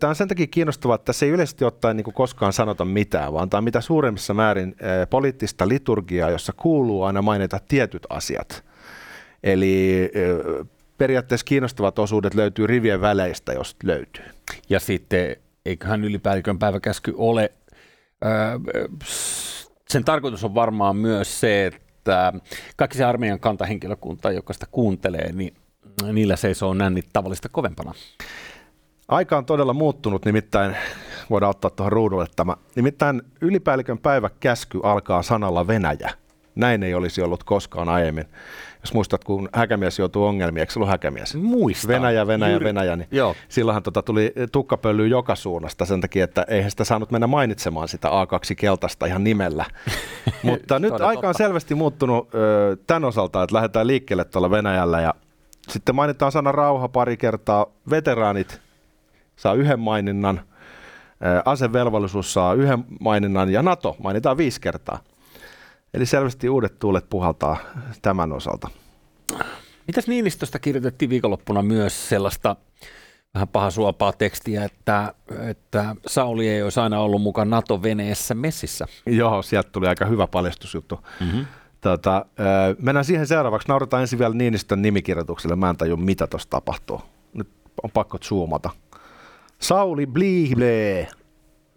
Tämä 0.00 0.08
on 0.08 0.14
sen 0.16 0.28
takia 0.28 0.46
kiinnostavaa, 0.46 0.94
että 0.94 1.04
tässä 1.04 1.26
ei 1.26 1.32
yleisesti 1.32 1.64
ottaen 1.64 1.96
niin 1.96 2.14
koskaan 2.14 2.52
sanota 2.52 2.84
mitään, 2.84 3.32
vaan 3.32 3.50
tämä 3.50 3.58
on 3.58 3.64
mitä 3.64 3.80
suuremmissa 3.80 4.34
määrin 4.34 4.76
poliittista 5.10 5.68
liturgiaa, 5.68 6.30
jossa 6.30 6.52
kuuluu 6.56 7.02
aina 7.02 7.22
mainita 7.22 7.58
tietyt 7.68 8.06
asiat. 8.10 8.64
Eli 9.42 10.10
periaatteessa 10.98 11.44
kiinnostavat 11.44 11.98
osuudet 11.98 12.34
löytyy 12.34 12.66
rivien 12.66 13.00
väleistä, 13.00 13.52
jos 13.52 13.76
löytyy. 13.84 14.24
ja 14.68 14.80
sitten 14.80 15.36
eiköhän 15.66 16.04
ylipäällikön 16.04 16.58
päiväkäsky 16.58 17.14
ole, 17.16 17.52
sen 19.88 20.04
tarkoitus 20.04 20.44
on 20.44 20.54
varmaan 20.54 20.96
myös 20.96 21.40
se, 21.40 21.66
että 21.66 21.80
kaikki 22.76 22.98
se 22.98 23.04
armeijan 23.04 23.40
kantahenkilökunta, 23.40 24.32
joka 24.32 24.52
sitä 24.52 24.66
kuuntelee, 24.70 25.32
niin 25.32 25.54
niillä 26.12 26.36
seisoo 26.36 26.74
nännit 26.74 27.08
tavallista 27.12 27.48
kovempana. 27.48 27.94
Aika 29.08 29.38
on 29.38 29.46
todella 29.46 29.72
muuttunut, 29.72 30.24
nimittäin 30.24 30.76
voidaan 31.30 31.50
ottaa 31.50 31.70
tuohon 31.70 31.92
ruudulle 31.92 32.26
tämä. 32.36 32.56
Nimittäin 32.76 33.22
ylipäällikön 33.40 33.98
päiväkäsky 33.98 34.80
alkaa 34.82 35.22
sanalla 35.22 35.66
Venäjä. 35.66 36.10
Näin 36.54 36.82
ei 36.82 36.94
olisi 36.94 37.22
ollut 37.22 37.44
koskaan 37.44 37.88
aiemmin. 37.88 38.24
Jos 38.80 38.94
muistat, 38.94 39.24
kun 39.24 39.48
Häkämies 39.52 39.98
joutuu 39.98 40.24
ongelmiin, 40.24 40.60
eikö 40.60 40.72
se 40.72 40.78
ollut 40.78 40.90
Häkämies? 40.90 41.34
Muista. 41.34 41.88
Venäjä, 41.88 42.26
Venäjä, 42.26 42.52
Juuri- 42.52 42.64
Venäjä, 42.64 42.96
niin 42.96 43.08
Joo. 43.10 43.34
silloinhan 43.48 43.82
tota 43.82 44.02
tuli 44.02 44.32
tukkapölyä 44.52 45.06
joka 45.06 45.34
suunnasta 45.34 45.84
sen 45.84 46.00
takia, 46.00 46.24
että 46.24 46.44
eihän 46.48 46.70
sitä 46.70 46.84
saanut 46.84 47.10
mennä 47.10 47.26
mainitsemaan 47.26 47.88
sitä 47.88 48.08
A2-keltaista 48.08 49.06
ihan 49.06 49.24
nimellä. 49.24 49.64
Mutta 50.42 50.78
nyt 50.78 50.92
aika 50.92 51.06
on 51.06 51.14
totta. 51.14 51.32
selvästi 51.32 51.74
muuttunut 51.74 52.34
ö, 52.34 52.76
tämän 52.86 53.04
osalta, 53.04 53.42
että 53.42 53.54
lähdetään 53.54 53.86
liikkeelle 53.86 54.24
tuolla 54.24 54.50
Venäjällä 54.50 55.00
ja 55.00 55.14
sitten 55.68 55.94
mainitaan 55.94 56.32
sana 56.32 56.52
rauha 56.52 56.88
pari 56.88 57.16
kertaa. 57.16 57.66
Veteraanit 57.90 58.60
saa 59.36 59.54
yhden 59.54 59.80
maininnan, 59.80 60.40
asevelvollisuus 61.44 62.32
saa 62.32 62.54
yhden 62.54 62.84
maininnan 63.00 63.50
ja 63.50 63.62
NATO 63.62 63.96
mainitaan 64.02 64.36
viisi 64.36 64.60
kertaa. 64.60 64.98
Eli 65.94 66.06
selvästi 66.06 66.48
uudet 66.48 66.78
tuulet 66.78 67.10
puhaltaa 67.10 67.56
tämän 68.02 68.32
osalta. 68.32 68.68
Mitäs 69.86 70.08
Niinistöstä 70.08 70.58
kirjoitettiin 70.58 71.10
viikonloppuna 71.10 71.62
myös 71.62 72.08
sellaista 72.08 72.56
vähän 73.34 73.48
pahasuopaa 73.48 74.12
tekstiä, 74.12 74.64
että, 74.64 75.14
että 75.48 75.96
Sauli 76.06 76.48
ei 76.48 76.62
olisi 76.62 76.80
aina 76.80 77.00
ollut 77.00 77.22
mukaan 77.22 77.50
NATO-veneessä 77.50 78.34
messissä. 78.34 78.86
Joo, 79.06 79.42
sieltä 79.42 79.70
tuli 79.72 79.86
aika 79.86 80.04
hyvä 80.04 80.26
paljastusjuttu. 80.26 81.00
Mm-hmm. 81.20 81.46
Tota, 81.80 82.26
mennään 82.78 83.04
siihen 83.04 83.26
seuraavaksi. 83.26 83.68
Nauretaan 83.68 84.00
ensin 84.00 84.18
vielä 84.18 84.34
Niinistön 84.34 84.82
nimikirjoitukselle. 84.82 85.56
Mä 85.56 85.70
en 85.70 85.76
tajua, 85.76 85.96
mitä 85.96 86.26
tuossa 86.26 86.50
tapahtuu. 86.50 87.00
Nyt 87.34 87.48
on 87.82 87.90
pakko 87.90 88.18
zoomata. 88.18 88.70
Sauli 89.58 90.06
Blible. 90.06 91.08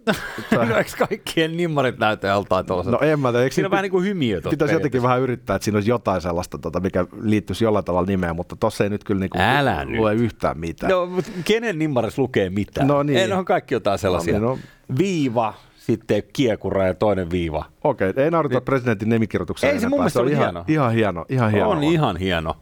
No 0.70 0.78
eikö 0.78 0.92
kaikkien 1.10 1.58
nimmarit 1.58 1.98
näytä 2.00 2.28
joltain 2.28 2.66
tuollaiselta? 2.66 3.06
No 3.06 3.12
en 3.12 3.20
mä 3.20 3.32
tiedä. 3.32 3.50
Siinä 3.50 3.68
on 3.68 3.72
vähän 3.72 3.84
niin 3.84 3.92
kuin 3.92 4.06
hymiö 4.06 4.42
tuossa 4.42 4.50
Pitäisi 4.54 4.74
jotenkin 4.74 5.04
vähän 5.04 5.22
yrittää, 5.22 5.56
että 5.56 5.64
siinä 5.64 5.78
olisi 5.78 5.90
jotain 5.90 6.22
sellaista, 6.22 6.58
tota, 6.58 6.80
mikä 6.80 7.06
liittyisi 7.22 7.64
jollain 7.64 7.86
tavalla 7.86 8.08
nimeen, 8.08 8.36
mutta 8.36 8.56
tossa 8.56 8.84
ei 8.84 8.90
nyt 8.90 9.04
kyllä 9.04 9.20
niinku 9.20 9.38
Älä 9.42 9.86
nyt. 9.86 10.00
lue 10.00 10.14
yhtään 10.14 10.60
mitään. 10.60 10.92
No, 10.92 11.06
mutta 11.06 11.32
kenen 11.46 11.80
nimmaris 11.80 12.18
lukee 12.18 12.50
mitään? 12.50 12.88
No 12.88 13.04
niin. 13.04 13.20
Ei, 13.20 13.28
ne 13.28 13.36
on 13.36 13.46
kaikki 13.46 13.74
jotain 13.74 14.00
sellaisia. 14.00 14.40
No 14.40 14.54
niin, 14.54 14.98
Viiva, 14.98 15.54
sitten 15.78 16.24
kiekura 16.34 16.88
ja 16.88 16.94
toinen 16.94 17.32
viiva. 17.32 17.66
Okei, 17.84 18.14
ei 18.18 18.32
naurata 18.32 18.62
presidentin 18.62 19.10
nimikirjoituksen 19.10 19.70
Ei 19.70 19.80
se 19.80 19.90
mun 19.90 20.00
mielestä 20.00 20.20
on 20.20 20.24
oli 20.24 20.32
ihan, 20.32 20.46
hieno. 20.46 20.64
ihan 20.68 20.94
hieno. 20.94 21.26
Ihan 21.30 21.52
hieno. 21.52 21.70
on 21.70 21.84
ihan 21.84 22.18
hieno. 22.18 22.56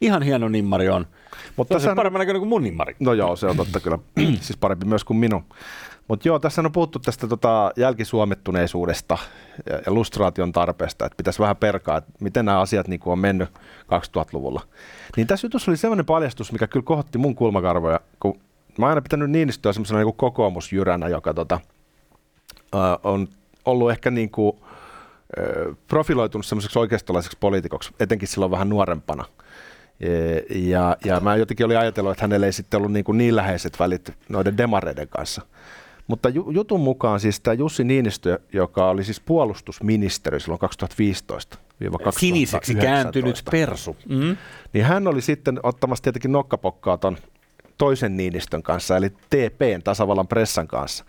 Ihan 0.00 0.22
hieno 0.22 0.48
nimmari 0.48 0.88
on. 0.88 1.06
Mutta 1.56 1.74
Tosi 1.74 1.84
tässä 1.86 1.96
paremmin 1.96 2.18
näköinen 2.18 2.40
kuin 2.40 2.48
mun 2.48 2.62
nimmari. 2.62 2.96
No 3.00 3.12
joo, 3.12 3.36
se 3.36 3.46
on 3.46 3.56
totta 3.56 3.80
kyllä. 3.80 3.98
siis 4.40 4.56
parempi 4.56 4.86
myös 4.86 5.04
kuin 5.04 5.16
minun. 5.16 5.44
Mutta 6.08 6.28
joo, 6.28 6.38
tässä 6.38 6.62
on 6.62 6.72
puhuttu 6.72 6.98
tästä 6.98 7.26
tota, 7.26 7.72
jälkisuomettuneisuudesta 7.76 9.18
ja, 9.70 9.80
ja 9.86 9.92
lustraation 9.92 10.52
tarpeesta, 10.52 11.06
että 11.06 11.16
pitäisi 11.16 11.38
vähän 11.38 11.56
perkaa, 11.56 11.96
että 11.96 12.12
miten 12.20 12.44
nämä 12.44 12.60
asiat 12.60 12.88
niin 12.88 13.00
on 13.04 13.18
mennyt 13.18 13.48
2000-luvulla. 13.82 14.62
Niin 15.16 15.26
tässä 15.26 15.44
jutussa 15.44 15.70
oli 15.70 15.76
sellainen 15.76 16.06
paljastus, 16.06 16.52
mikä 16.52 16.66
kyllä 16.66 16.84
kohotti 16.84 17.18
mun 17.18 17.34
kulmakarvoja, 17.34 18.00
kun 18.20 18.40
mä 18.78 18.86
oon 18.86 18.90
aina 18.90 19.02
pitänyt 19.02 19.30
Niinistöä 19.30 19.72
semmoisena 19.72 20.00
niin 20.00 20.14
kokoomusjyränä, 20.14 21.08
joka 21.08 21.34
tota, 21.34 21.60
ö, 22.74 22.78
on 23.02 23.28
ollut 23.64 23.90
ehkä 23.90 24.10
niin 24.10 24.30
kuin, 24.30 24.56
profiloitunut 25.88 26.46
semmoiseksi 26.46 26.78
oikeistolaiseksi 26.78 27.38
poliitikoksi, 27.40 27.94
etenkin 28.00 28.28
silloin 28.28 28.50
vähän 28.50 28.68
nuorempana. 28.68 29.24
E, 30.00 30.08
Ja, 30.50 30.96
ja 31.04 31.20
mä 31.20 31.36
jotenkin 31.36 31.66
olin 31.66 31.78
ajatellut, 31.78 32.12
että 32.12 32.24
hänellä 32.24 32.46
ei 32.46 32.52
sitten 32.52 32.78
ollut 32.78 32.92
niin, 32.92 33.04
kuin 33.04 33.18
niin 33.18 33.36
läheiset 33.36 33.78
välit 33.78 34.12
noiden 34.28 34.56
demareiden 34.56 35.08
kanssa. 35.08 35.42
Mutta 36.10 36.28
ju- 36.28 36.50
jutun 36.50 36.80
mukaan 36.80 37.20
siis 37.20 37.40
tämä 37.40 37.54
Jussi 37.54 37.84
Niinistö, 37.84 38.38
joka 38.52 38.88
oli 38.88 39.04
siis 39.04 39.20
puolustusministeri 39.20 40.40
silloin 40.40 40.58
2015 40.58 41.58
Siniseksi 42.20 42.74
kääntynyt 42.74 43.42
persu. 43.50 43.96
Mm. 44.08 44.36
niin 44.72 44.84
hän 44.84 45.06
oli 45.06 45.20
sitten 45.20 45.60
ottamassa 45.62 46.02
tietenkin 46.02 46.32
nokkapokkaa 46.32 46.96
ton 46.96 47.16
toisen 47.78 48.16
Niinistön 48.16 48.62
kanssa, 48.62 48.96
eli 48.96 49.10
TPn, 49.10 49.82
tasavallan 49.84 50.28
pressan 50.28 50.66
kanssa. 50.68 51.04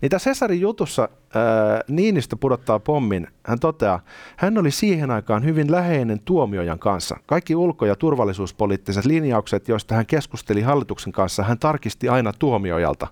Niin 0.00 0.10
tässä 0.10 0.30
Hesarin 0.30 0.60
jutussa 0.60 1.08
ää, 1.34 1.80
Niinistö 1.88 2.36
pudottaa 2.40 2.78
pommin. 2.78 3.28
Hän 3.44 3.58
toteaa, 3.58 4.00
hän 4.36 4.58
oli 4.58 4.70
siihen 4.70 5.10
aikaan 5.10 5.44
hyvin 5.44 5.70
läheinen 5.72 6.20
tuomiojan 6.24 6.78
kanssa. 6.78 7.16
Kaikki 7.26 7.56
ulko- 7.56 7.86
ja 7.86 7.96
turvallisuuspoliittiset 7.96 9.04
linjaukset, 9.04 9.68
joista 9.68 9.94
hän 9.94 10.06
keskusteli 10.06 10.62
hallituksen 10.62 11.12
kanssa, 11.12 11.42
hän 11.42 11.58
tarkisti 11.58 12.08
aina 12.08 12.32
tuomiojalta. 12.38 13.06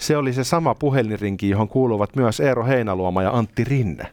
Se 0.00 0.16
oli 0.16 0.32
se 0.32 0.44
sama 0.44 0.74
puhelinrinki, 0.74 1.48
johon 1.48 1.68
kuuluvat 1.68 2.16
myös 2.16 2.40
Eero 2.40 2.64
Heinaluoma 2.66 3.22
ja 3.22 3.30
Antti 3.30 3.64
Rinne. 3.64 4.04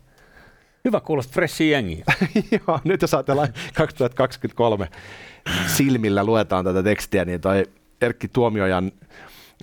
Hyvä 0.86 1.00
kuulostaa 1.00 1.34
freshi 1.34 1.70
jengi. 1.70 2.04
Joo, 2.68 2.80
nyt 2.84 3.02
jos 3.02 3.14
ajatellaan 3.14 3.48
2023 3.78 4.88
silmillä 5.68 6.24
luetaan 6.24 6.66
tätä 6.66 6.84
tekstiä, 6.84 7.26
niin 7.26 7.42
toi 7.42 7.64
Erkki 8.02 8.28
Tuomiojan 8.28 8.86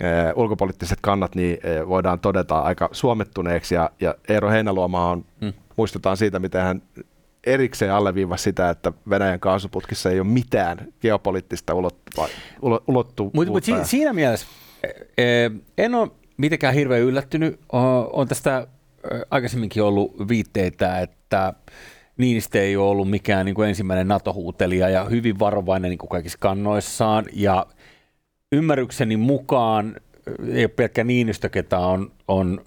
eh, 0.01 0.33
ulkopoliittiset 0.35 0.99
kannat 1.01 1.35
niin 1.35 1.57
eh, 1.63 1.87
voidaan 1.87 2.19
todeta 2.19 2.59
aika 2.59 2.89
suomettuneeksi 2.91 3.75
ja, 3.75 3.89
ja 4.01 4.15
Eero 4.29 4.49
Heinaluoma 4.49 5.09
on, 5.09 5.25
Mm. 5.41 5.53
muistetaan 5.77 6.17
siitä, 6.17 6.39
miten 6.39 6.61
hän 6.61 6.81
erikseen 7.43 7.93
alleviivasi 7.93 8.43
sitä, 8.43 8.69
että 8.69 8.91
Venäjän 9.09 9.39
kaasuputkissa 9.39 10.09
ei 10.09 10.19
ole 10.19 10.27
mitään 10.27 10.87
geopoliittista 11.01 11.73
ulottuvuutta. 11.73 13.23
Mutta 13.33 13.51
mut 13.51 13.63
si- 13.63 13.71
siinä 13.83 14.13
mielessä 14.13 14.47
en 15.77 15.95
ole 15.95 16.11
mitenkään 16.37 16.73
hirveän 16.73 17.01
yllättynyt. 17.01 17.59
On 18.13 18.27
tästä 18.27 18.67
eh, 19.11 19.21
aikaisemminkin 19.31 19.83
ollut 19.83 20.27
viitteitä, 20.27 20.99
että 20.99 21.53
Niinistö 22.17 22.61
ei 22.61 22.77
ole 22.77 22.89
ollut 22.89 23.09
mikään 23.09 23.45
niin 23.45 23.55
kuin 23.55 23.69
ensimmäinen 23.69 24.07
NATO-huutelija 24.07 24.89
ja 24.89 25.03
hyvin 25.03 25.39
varovainen 25.39 25.89
niin 25.89 25.97
kuin 25.97 26.09
kaikissa 26.09 26.37
kannoissaan. 26.41 27.25
Ja 27.33 27.65
ymmärrykseni 28.51 29.17
mukaan 29.17 29.95
eh, 30.27 30.55
ei 30.55 30.63
ole 30.63 30.67
pelkkä 30.67 31.03
Niinistö, 31.03 31.49
ketä 31.49 31.79
on, 31.79 32.11
on, 32.27 32.65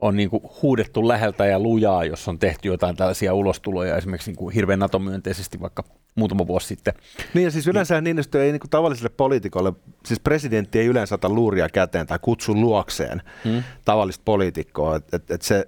on 0.00 0.16
niin 0.16 0.30
kuin 0.30 0.42
huudettu 0.62 1.08
läheltä 1.08 1.46
ja 1.46 1.58
lujaa, 1.58 2.04
jos 2.04 2.28
on 2.28 2.38
tehty 2.38 2.68
jotain 2.68 2.96
tällaisia 2.96 3.34
ulostuloja 3.34 3.96
esimerkiksi 3.96 4.30
niin 4.30 4.36
kuin 4.38 4.54
hirveän 4.54 4.78
NATO-myönteisesti 4.78 5.60
vaikka 5.60 5.84
muutama 6.14 6.46
vuosi 6.46 6.66
sitten. 6.66 6.94
Niin 7.34 7.44
ja 7.44 7.50
siis 7.50 7.66
yleensä 7.66 8.00
Niinistö 8.00 8.44
ei 8.44 8.52
niin 8.52 8.60
kuin 8.60 8.70
tavalliselle 8.70 9.12
poliitikolle, 9.16 9.72
siis 10.06 10.20
presidentti 10.20 10.78
ei 10.78 10.86
yleensä 10.86 11.14
ota 11.14 11.28
luuria 11.28 11.68
käteen 11.68 12.06
tai 12.06 12.18
kutsu 12.22 12.54
luokseen 12.54 13.22
Mm. 13.44 13.62
tavallista 13.84 14.22
poliitikkoa, 14.24 14.96
että 14.96 15.16
et, 15.16 15.30
et 15.30 15.42
se 15.42 15.66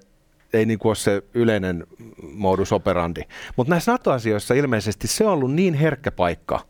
ei 0.52 0.66
niin 0.66 0.78
kuin 0.78 0.90
ole 0.90 0.96
se 0.96 1.22
yleinen 1.34 1.86
modus 2.22 2.72
operandi. 2.72 3.20
Mutta 3.56 3.70
näissä 3.70 3.92
NATO-asioissa 3.92 4.54
ilmeisesti 4.54 5.08
se 5.08 5.24
on 5.24 5.32
ollut 5.32 5.54
niin 5.54 5.74
herkkä 5.74 6.10
paikka, 6.10 6.60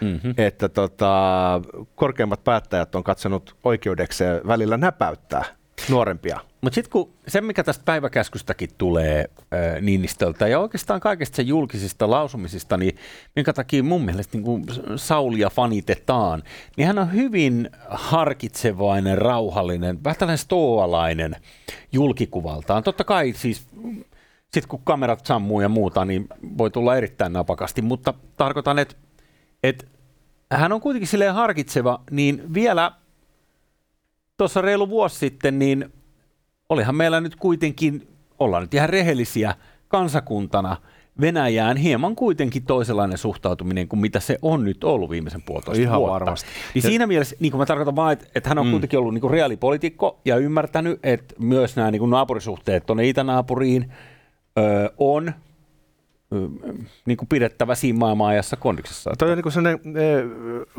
Mm-hmm. 0.00 0.34
että 0.36 0.68
tota, 0.68 1.60
korkeimmat 1.94 2.44
päättäjät 2.44 2.94
on 2.94 3.04
katsonut 3.04 3.56
oikeudekseen 3.64 4.40
välillä 4.46 4.76
näpäyttää 4.76 5.44
nuorempia. 5.90 6.40
Mutta 6.60 6.74
sitten 6.74 6.92
kun 6.92 7.12
se, 7.28 7.40
mikä 7.40 7.64
tästä 7.64 7.84
päiväkäskystäkin 7.84 8.70
tulee 8.78 9.30
ää, 9.50 9.80
Niinistöltä 9.80 10.48
ja 10.48 10.60
oikeastaan 10.60 11.00
kaikista 11.00 11.36
sen 11.36 11.46
julkisista 11.46 12.10
lausumisista, 12.10 12.76
niin 12.76 12.96
minkä 13.36 13.52
takia 13.52 13.82
mun 13.82 14.04
mielestä 14.04 14.36
niin 14.36 14.44
kun 14.44 14.64
Saulia 14.96 15.50
fanitetaan, 15.50 16.42
niin 16.76 16.86
hän 16.86 16.98
on 16.98 17.12
hyvin 17.12 17.70
harkitsevainen, 17.88 19.18
rauhallinen, 19.18 20.04
vähän 20.04 20.18
tällainen 20.18 20.38
stoalainen 20.38 21.36
julkikuvaltaan. 21.92 22.82
Totta 22.82 23.04
kai 23.04 23.32
siis 23.36 23.66
sitten 24.54 24.68
kun 24.68 24.82
kamerat 24.84 25.26
sammuu 25.26 25.60
ja 25.60 25.68
muuta, 25.68 26.04
niin 26.04 26.26
voi 26.58 26.70
tulla 26.70 26.96
erittäin 26.96 27.32
napakasti, 27.32 27.82
mutta 27.82 28.14
tarkoitan, 28.36 28.78
että, 28.78 28.94
että 29.62 29.86
hän 30.52 30.72
on 30.72 30.80
kuitenkin 30.80 31.08
silleen 31.08 31.34
harkitseva, 31.34 32.02
niin 32.10 32.54
vielä 32.54 32.92
tuossa 34.36 34.60
reilu 34.60 34.88
vuosi 34.88 35.18
sitten, 35.18 35.58
niin 35.58 35.92
olihan 36.70 36.94
meillä 36.94 37.20
nyt 37.20 37.36
kuitenkin, 37.36 38.08
ollaan 38.38 38.62
nyt 38.62 38.74
ihan 38.74 38.88
rehellisiä 38.88 39.54
kansakuntana, 39.88 40.76
Venäjään 41.20 41.76
hieman 41.76 42.16
kuitenkin 42.16 42.62
toisenlainen 42.64 43.18
suhtautuminen 43.18 43.88
kuin 43.88 44.00
mitä 44.00 44.20
se 44.20 44.38
on 44.42 44.64
nyt 44.64 44.84
ollut 44.84 45.10
viimeisen 45.10 45.42
puolitoista 45.42 45.82
Ihan 45.82 45.98
vuotta. 46.00 46.12
varmasti. 46.12 46.46
Niin 46.74 46.82
Ja- 46.84 46.88
siinä 46.90 47.06
mielessä, 47.06 47.36
niin 47.40 47.52
kuin 47.52 47.58
mä 47.58 47.66
tarkoitan 47.66 47.96
vaan, 47.96 48.12
että, 48.12 48.26
että 48.34 48.48
hän 48.48 48.58
on 48.58 48.66
mm. 48.66 48.70
kuitenkin 48.70 48.98
ollut 48.98 49.14
niin 49.14 49.20
kuin 49.20 49.30
reaalipolitiikko 49.30 50.20
ja 50.24 50.36
ymmärtänyt, 50.36 51.00
että 51.02 51.34
myös 51.38 51.76
nämä 51.76 51.90
niin 51.90 52.00
kuin 52.00 52.10
naapurisuhteet 52.10 52.86
tuonne 52.86 53.08
itänaapuriin 53.08 53.92
ö, 54.58 54.92
on 54.98 55.32
niin 57.06 57.16
kuin 57.16 57.28
pidettävä 57.28 57.74
siinä 57.74 57.98
maailmanajassa 57.98 58.56
kondiksessa. 58.56 59.10
Toi 59.18 59.32
on 59.32 59.38
niin 59.38 59.52
sellainen 59.52 59.96
e, 59.96 60.00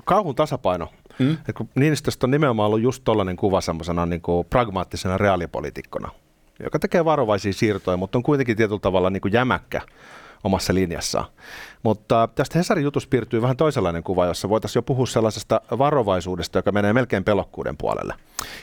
kauhun 0.05 0.35
tasapaino. 0.35 0.87
Mm. 1.19 1.37
Kun 1.57 1.69
Niinistöstä 1.75 2.25
on 2.25 2.31
nimenomaan 2.31 2.67
ollut 2.67 2.81
just 2.81 3.03
tollainen 3.03 3.35
kuva 3.35 3.61
semmoisena 3.61 4.05
niin 4.05 4.21
pragmaattisena 4.49 5.17
reaalipolitiikkona, 5.17 6.11
joka 6.63 6.79
tekee 6.79 7.05
varovaisia 7.05 7.53
siirtoja, 7.53 7.97
mutta 7.97 8.17
on 8.17 8.23
kuitenkin 8.23 8.57
tietyllä 8.57 8.79
tavalla 8.79 9.09
niin 9.09 9.21
kuin 9.21 9.33
jämäkkä 9.33 9.81
omassa 10.43 10.73
linjassaan. 10.73 11.25
Mutta 11.83 12.29
tästä 12.35 12.59
Hesarin 12.59 12.83
jutusta 12.83 13.09
piirtyy 13.09 13.41
vähän 13.41 13.57
toisenlainen 13.57 14.03
kuva, 14.03 14.25
jossa 14.25 14.49
voitaisiin 14.49 14.77
jo 14.77 14.83
puhua 14.83 15.05
sellaisesta 15.05 15.61
varovaisuudesta, 15.77 16.57
joka 16.57 16.71
menee 16.71 16.93
melkein 16.93 17.23
pelokkuuden 17.23 17.77
puolelle. 17.77 18.13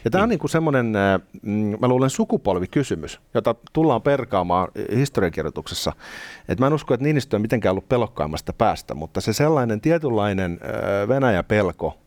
Ja 0.05 0.11
tämä 0.11 0.25
on 0.25 0.29
niin 0.29 0.39
kuin 0.39 0.51
semmoinen, 0.51 0.97
äh, 0.97 1.21
mm, 1.43 1.77
mä 1.81 1.89
luulen, 1.89 2.11
sukupolvikysymys, 2.11 3.21
jota 3.35 3.55
tullaan 3.73 4.03
perkaamaan 4.03 4.69
historiankirjoituksessa. 4.97 5.93
Et 6.49 6.61
mä 6.61 6.67
en 6.67 6.73
usko, 6.73 6.95
että 6.95 7.05
Niinistö 7.05 7.37
on 7.37 7.43
mitenkään 7.43 7.71
ollut 7.71 7.89
pelokkaimmasta 7.89 8.53
päästä, 8.53 8.95
mutta 8.95 9.21
se 9.21 9.33
sellainen 9.33 9.81
tietynlainen 9.81 10.61
Venäjä-pelko 11.09 11.99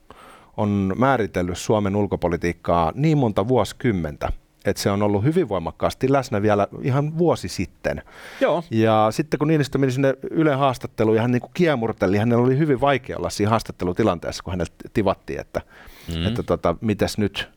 on 0.57 0.93
määritellyt 0.97 1.57
Suomen 1.57 1.95
ulkopolitiikkaa 1.95 2.91
niin 2.95 3.17
monta 3.17 3.47
vuosikymmentä, 3.47 4.29
että 4.65 4.81
se 4.81 4.91
on 4.91 5.03
ollut 5.03 5.23
hyvin 5.23 5.49
voimakkaasti 5.49 6.11
läsnä 6.11 6.41
vielä 6.41 6.67
ihan 6.81 7.17
vuosi 7.17 7.47
sitten. 7.47 8.01
Joo. 8.41 8.63
Ja 8.71 9.07
sitten 9.11 9.37
kun 9.37 9.47
Niinistö 9.47 9.77
meni 9.77 9.91
sinne 9.91 10.13
Yle 10.31 10.55
haastatteluun 10.55 11.15
ja 11.15 11.21
hän 11.21 11.31
niin 11.31 11.41
kuin 11.41 11.51
kiemurteli, 11.53 12.17
hänellä 12.17 12.43
oli 12.43 12.57
hyvin 12.57 12.81
vaikea 12.81 13.17
olla 13.17 13.29
siinä 13.29 13.49
haastattelutilanteessa, 13.49 14.43
kun 14.43 14.51
häneltä 14.51 14.73
tivattiin, 14.93 15.39
että, 15.39 15.61
mm. 16.15 16.27
että 16.27 16.43
tota, 16.43 16.75
mitäs 16.81 17.17
nyt. 17.17 17.49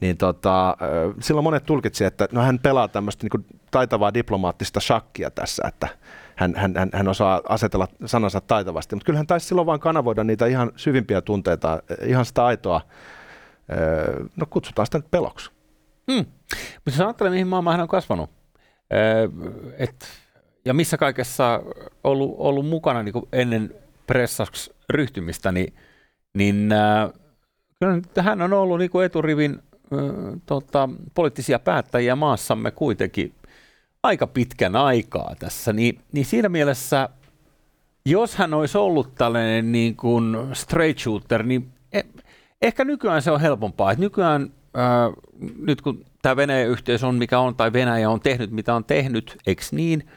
Niin 0.00 0.16
tota, 0.16 0.76
silloin 1.20 1.44
monet 1.44 1.66
tulkitsi, 1.66 2.04
että 2.04 2.28
no 2.32 2.42
hän 2.42 2.58
pelaa 2.58 2.88
tämmöistä 2.88 3.26
niin 3.26 3.46
taitavaa 3.70 4.14
diplomaattista 4.14 4.80
shakkia 4.80 5.30
tässä, 5.30 5.62
että 5.68 5.88
hän, 6.36 6.54
hän, 6.56 6.74
hän, 6.76 6.90
hän 6.92 7.08
osaa 7.08 7.40
asetella 7.48 7.88
sanansa 8.06 8.40
taitavasti. 8.40 8.96
Mutta 8.96 9.06
kyllä 9.06 9.16
hän 9.16 9.26
taisi 9.26 9.46
silloin 9.46 9.66
vaan 9.66 9.80
kanavoida 9.80 10.24
niitä 10.24 10.46
ihan 10.46 10.72
syvimpiä 10.76 11.20
tunteita, 11.20 11.82
ihan 12.04 12.24
sitä 12.24 12.44
aitoa, 12.44 12.80
no 14.36 14.46
kutsutaan 14.50 14.86
sitä 14.86 14.98
nyt 14.98 15.10
peloksi. 15.10 15.50
Hmm. 16.10 16.26
Mutta 16.74 16.90
jos 16.90 17.00
ajattelee, 17.00 17.30
mihin 17.30 17.46
maailma 17.46 17.74
on 17.82 17.88
kasvanut, 17.88 18.30
öö, 18.92 19.28
et, 19.78 20.06
ja 20.64 20.74
missä 20.74 20.96
kaikessa 20.96 21.62
ollut, 22.04 22.34
ollut 22.38 22.66
mukana 22.66 23.02
niin 23.02 23.14
ennen 23.32 23.74
pressaksi 24.06 24.74
ryhtymistä, 24.90 25.52
niin, 25.52 25.74
niin 26.34 26.72
äh, 26.72 27.10
kyllä 27.80 28.22
hän 28.22 28.42
on 28.42 28.52
ollut 28.52 28.78
niin 28.78 29.04
eturivin 29.04 29.58
äh, 29.72 29.98
tota, 30.46 30.88
poliittisia 31.14 31.58
päättäjiä 31.58 32.16
maassamme 32.16 32.70
kuitenkin 32.70 33.34
aika 34.02 34.26
pitkän 34.26 34.76
aikaa 34.76 35.34
tässä, 35.38 35.72
niin, 35.72 36.00
niin 36.12 36.24
siinä 36.24 36.48
mielessä, 36.48 37.08
jos 38.04 38.34
hän 38.34 38.54
olisi 38.54 38.78
ollut 38.78 39.14
tällainen 39.14 39.72
niin 39.72 39.96
kuin 39.96 40.36
straight 40.52 40.98
shooter, 41.02 41.42
niin 41.42 41.72
e- 41.92 42.00
ehkä 42.62 42.84
nykyään 42.84 43.22
se 43.22 43.30
on 43.30 43.40
helpompaa. 43.40 43.92
Et 43.92 43.98
nykyään, 43.98 44.50
nyt 45.58 45.80
kun 45.80 46.04
tämä 46.22 46.36
Venäjän 46.36 46.68
yhteys 46.68 47.04
on 47.04 47.14
mikä 47.14 47.38
on, 47.38 47.54
tai 47.54 47.72
Venäjä 47.72 48.10
on 48.10 48.20
tehnyt 48.20 48.50
mitä 48.50 48.74
on 48.74 48.84
tehnyt, 48.84 49.36
eikö 49.46 49.62
niin, 49.72 50.08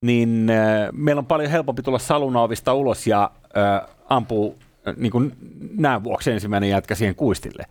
niin 0.00 0.50
ää, 0.50 0.88
meillä 0.92 1.18
on 1.18 1.26
paljon 1.26 1.50
helpompi 1.50 1.82
tulla 1.82 1.98
salunaavista 1.98 2.74
ulos 2.74 3.06
ja 3.06 3.30
ää, 3.54 3.88
ampua 4.08 4.54
ää, 4.86 4.94
niin 4.96 5.32
näin 5.76 6.04
vuoksi 6.04 6.30
ensimmäinen 6.30 6.70
jätkä 6.70 6.94
siihen 6.94 7.14
kuistille. 7.14 7.64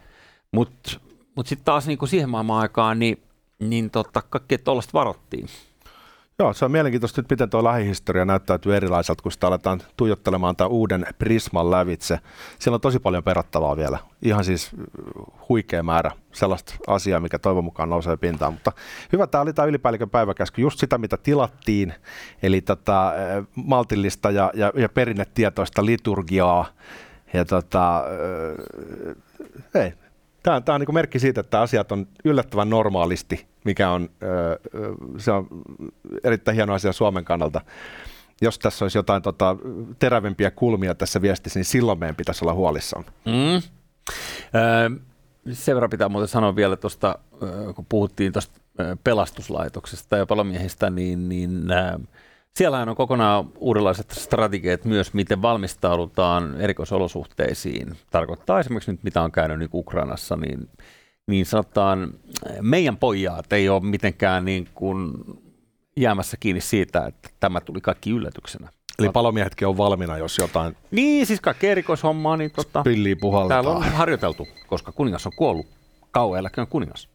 Mutta 0.52 1.00
mut 1.36 1.48
sitten 1.48 1.66
taas 1.66 1.88
niin 1.88 2.08
siihen 2.08 2.30
maailman 2.30 2.60
aikaan, 2.60 3.00
niin, 3.00 3.22
niin 3.60 3.90
tota, 3.90 4.22
kaikkea 4.30 4.58
tuollaista 4.58 4.94
varottiin. 4.94 5.48
Joo, 6.42 6.54
se 6.54 6.66
on 6.66 6.72
mielenkiintoista 6.72 7.22
nyt, 7.22 7.30
miten 7.30 7.50
tuo 7.50 7.64
lähihistoria 7.64 8.26
näyttäytyy 8.26 8.76
erilaiselta, 8.76 9.24
kun 9.24 9.32
sitä 9.32 9.48
aletaan 9.48 9.82
tuijottelemaan 9.98 10.56
tämän 10.56 10.72
uuden 10.72 11.06
prisman 11.20 11.72
lävitse. 11.72 12.20
Siellä 12.60 12.76
on 12.76 12.82
tosi 12.82 13.00
paljon 13.00 13.24
perattavaa 13.24 13.78
vielä. 13.78 14.00
Ihan 14.22 14.44
siis 14.44 14.72
huikea 15.50 15.84
määrä 15.84 16.12
sellaista 16.32 16.76
asiaa, 16.88 17.20
mikä 17.20 17.40
toivon 17.40 17.64
mukaan 17.64 17.90
nousee 17.90 18.18
pintaan. 18.18 18.54
Mutta 18.54 18.72
hyvä, 19.14 19.28
tämä 19.28 19.42
oli 19.42 19.54
tämä 19.54 19.66
ylipäällikön 19.66 20.10
päiväkäsky, 20.10 20.62
just 20.62 20.80
sitä, 20.80 20.98
mitä 20.98 21.18
tilattiin, 21.18 21.94
eli 22.44 22.62
tota, 22.62 23.14
eh, 23.16 23.44
maltillista 23.56 24.32
ja, 24.32 24.52
ja, 24.54 24.72
ja 24.76 24.90
perinnetietoista 24.90 25.86
liturgiaa. 25.86 26.66
Ja 27.34 27.46
tota, 27.46 28.04
eh, 29.76 29.84
ei, 29.84 29.94
Tämä, 30.44 30.62
tämä 30.62 30.74
on 30.74 30.82
niin 30.82 30.94
merkki 30.94 31.20
siitä, 31.20 31.42
että 31.42 31.62
asiat 31.62 31.92
on 31.92 32.08
yllättävän 32.26 32.70
normaalisti, 32.70 33.46
mikä 33.66 33.90
on, 33.92 34.10
se 35.18 35.32
on 35.32 35.48
erittäin 36.24 36.56
hieno 36.56 36.74
asia 36.74 36.94
Suomen 36.94 37.26
kannalta. 37.26 37.62
Jos 38.42 38.60
tässä 38.60 38.86
olisi 38.86 38.98
jotain 38.98 39.22
tota, 39.22 39.56
terävimpiä 40.00 40.52
kulmia 40.52 40.96
tässä 40.96 41.22
viestissä, 41.22 41.60
niin 41.60 41.66
silloin 41.66 42.00
meidän 42.00 42.16
pitäisi 42.16 42.46
olla 42.46 42.54
huolissaan. 42.54 43.06
Mm. 43.26 43.62
Sen 45.54 45.76
verran 45.76 45.90
pitää 45.90 46.10
muuten 46.10 46.28
sanoa 46.28 46.56
vielä 46.56 46.76
tuosta, 46.76 47.20
kun 47.76 47.86
puhuttiin 47.90 48.34
tuosta 48.34 48.62
pelastuslaitoksesta 49.04 50.18
ja 50.18 50.26
palomiehistä, 50.26 50.90
niin, 50.90 51.30
niin 51.30 51.72
äh, 51.72 51.96
siellähän 52.56 52.90
on 52.90 52.96
kokonaan 52.96 53.50
uudenlaiset 53.58 54.12
strategiat 54.12 54.86
myös, 54.86 55.14
miten 55.14 55.42
valmistaudutaan 55.42 56.62
erikoisolosuhteisiin. 56.62 57.98
Tarkoittaa 58.12 58.60
esimerkiksi 58.60 58.92
nyt, 58.92 59.04
mitä 59.04 59.22
on 59.22 59.32
käynyt 59.32 59.60
nyt 59.60 59.72
Ukrainassa, 59.74 60.36
niin, 60.36 60.70
niin 61.28 61.46
sanotaan, 61.46 62.14
meidän 62.62 62.98
pojat 62.98 63.54
ei 63.54 63.70
ole 63.70 63.84
mitenkään 63.84 64.46
niin 64.46 64.68
kuin 64.76 65.14
jäämässä 65.98 66.38
kiinni 66.40 66.62
siitä, 66.62 67.06
että 67.06 67.30
tämä 67.40 67.62
tuli 67.62 67.82
kaikki 67.82 68.12
yllätyksenä. 68.12 68.70
Eli 69.00 69.10
palomiehetkin 69.10 69.68
on 69.68 69.78
valmiina, 69.78 70.18
jos 70.18 70.38
jotain... 70.38 70.78
Niin, 70.92 71.26
siis 71.26 71.42
kaikki 71.42 71.68
erikoishommaa, 71.68 72.38
niin 72.38 72.52
tota. 72.52 72.84
Täällä 73.48 73.70
on 73.70 73.84
harjoiteltu, 73.84 74.48
koska 74.68 74.92
kuningas 74.92 75.26
on 75.26 75.32
kuollut. 75.36 75.66
Kauan 76.12 76.40
eläköön 76.40 76.68
kuningas. 76.68 77.10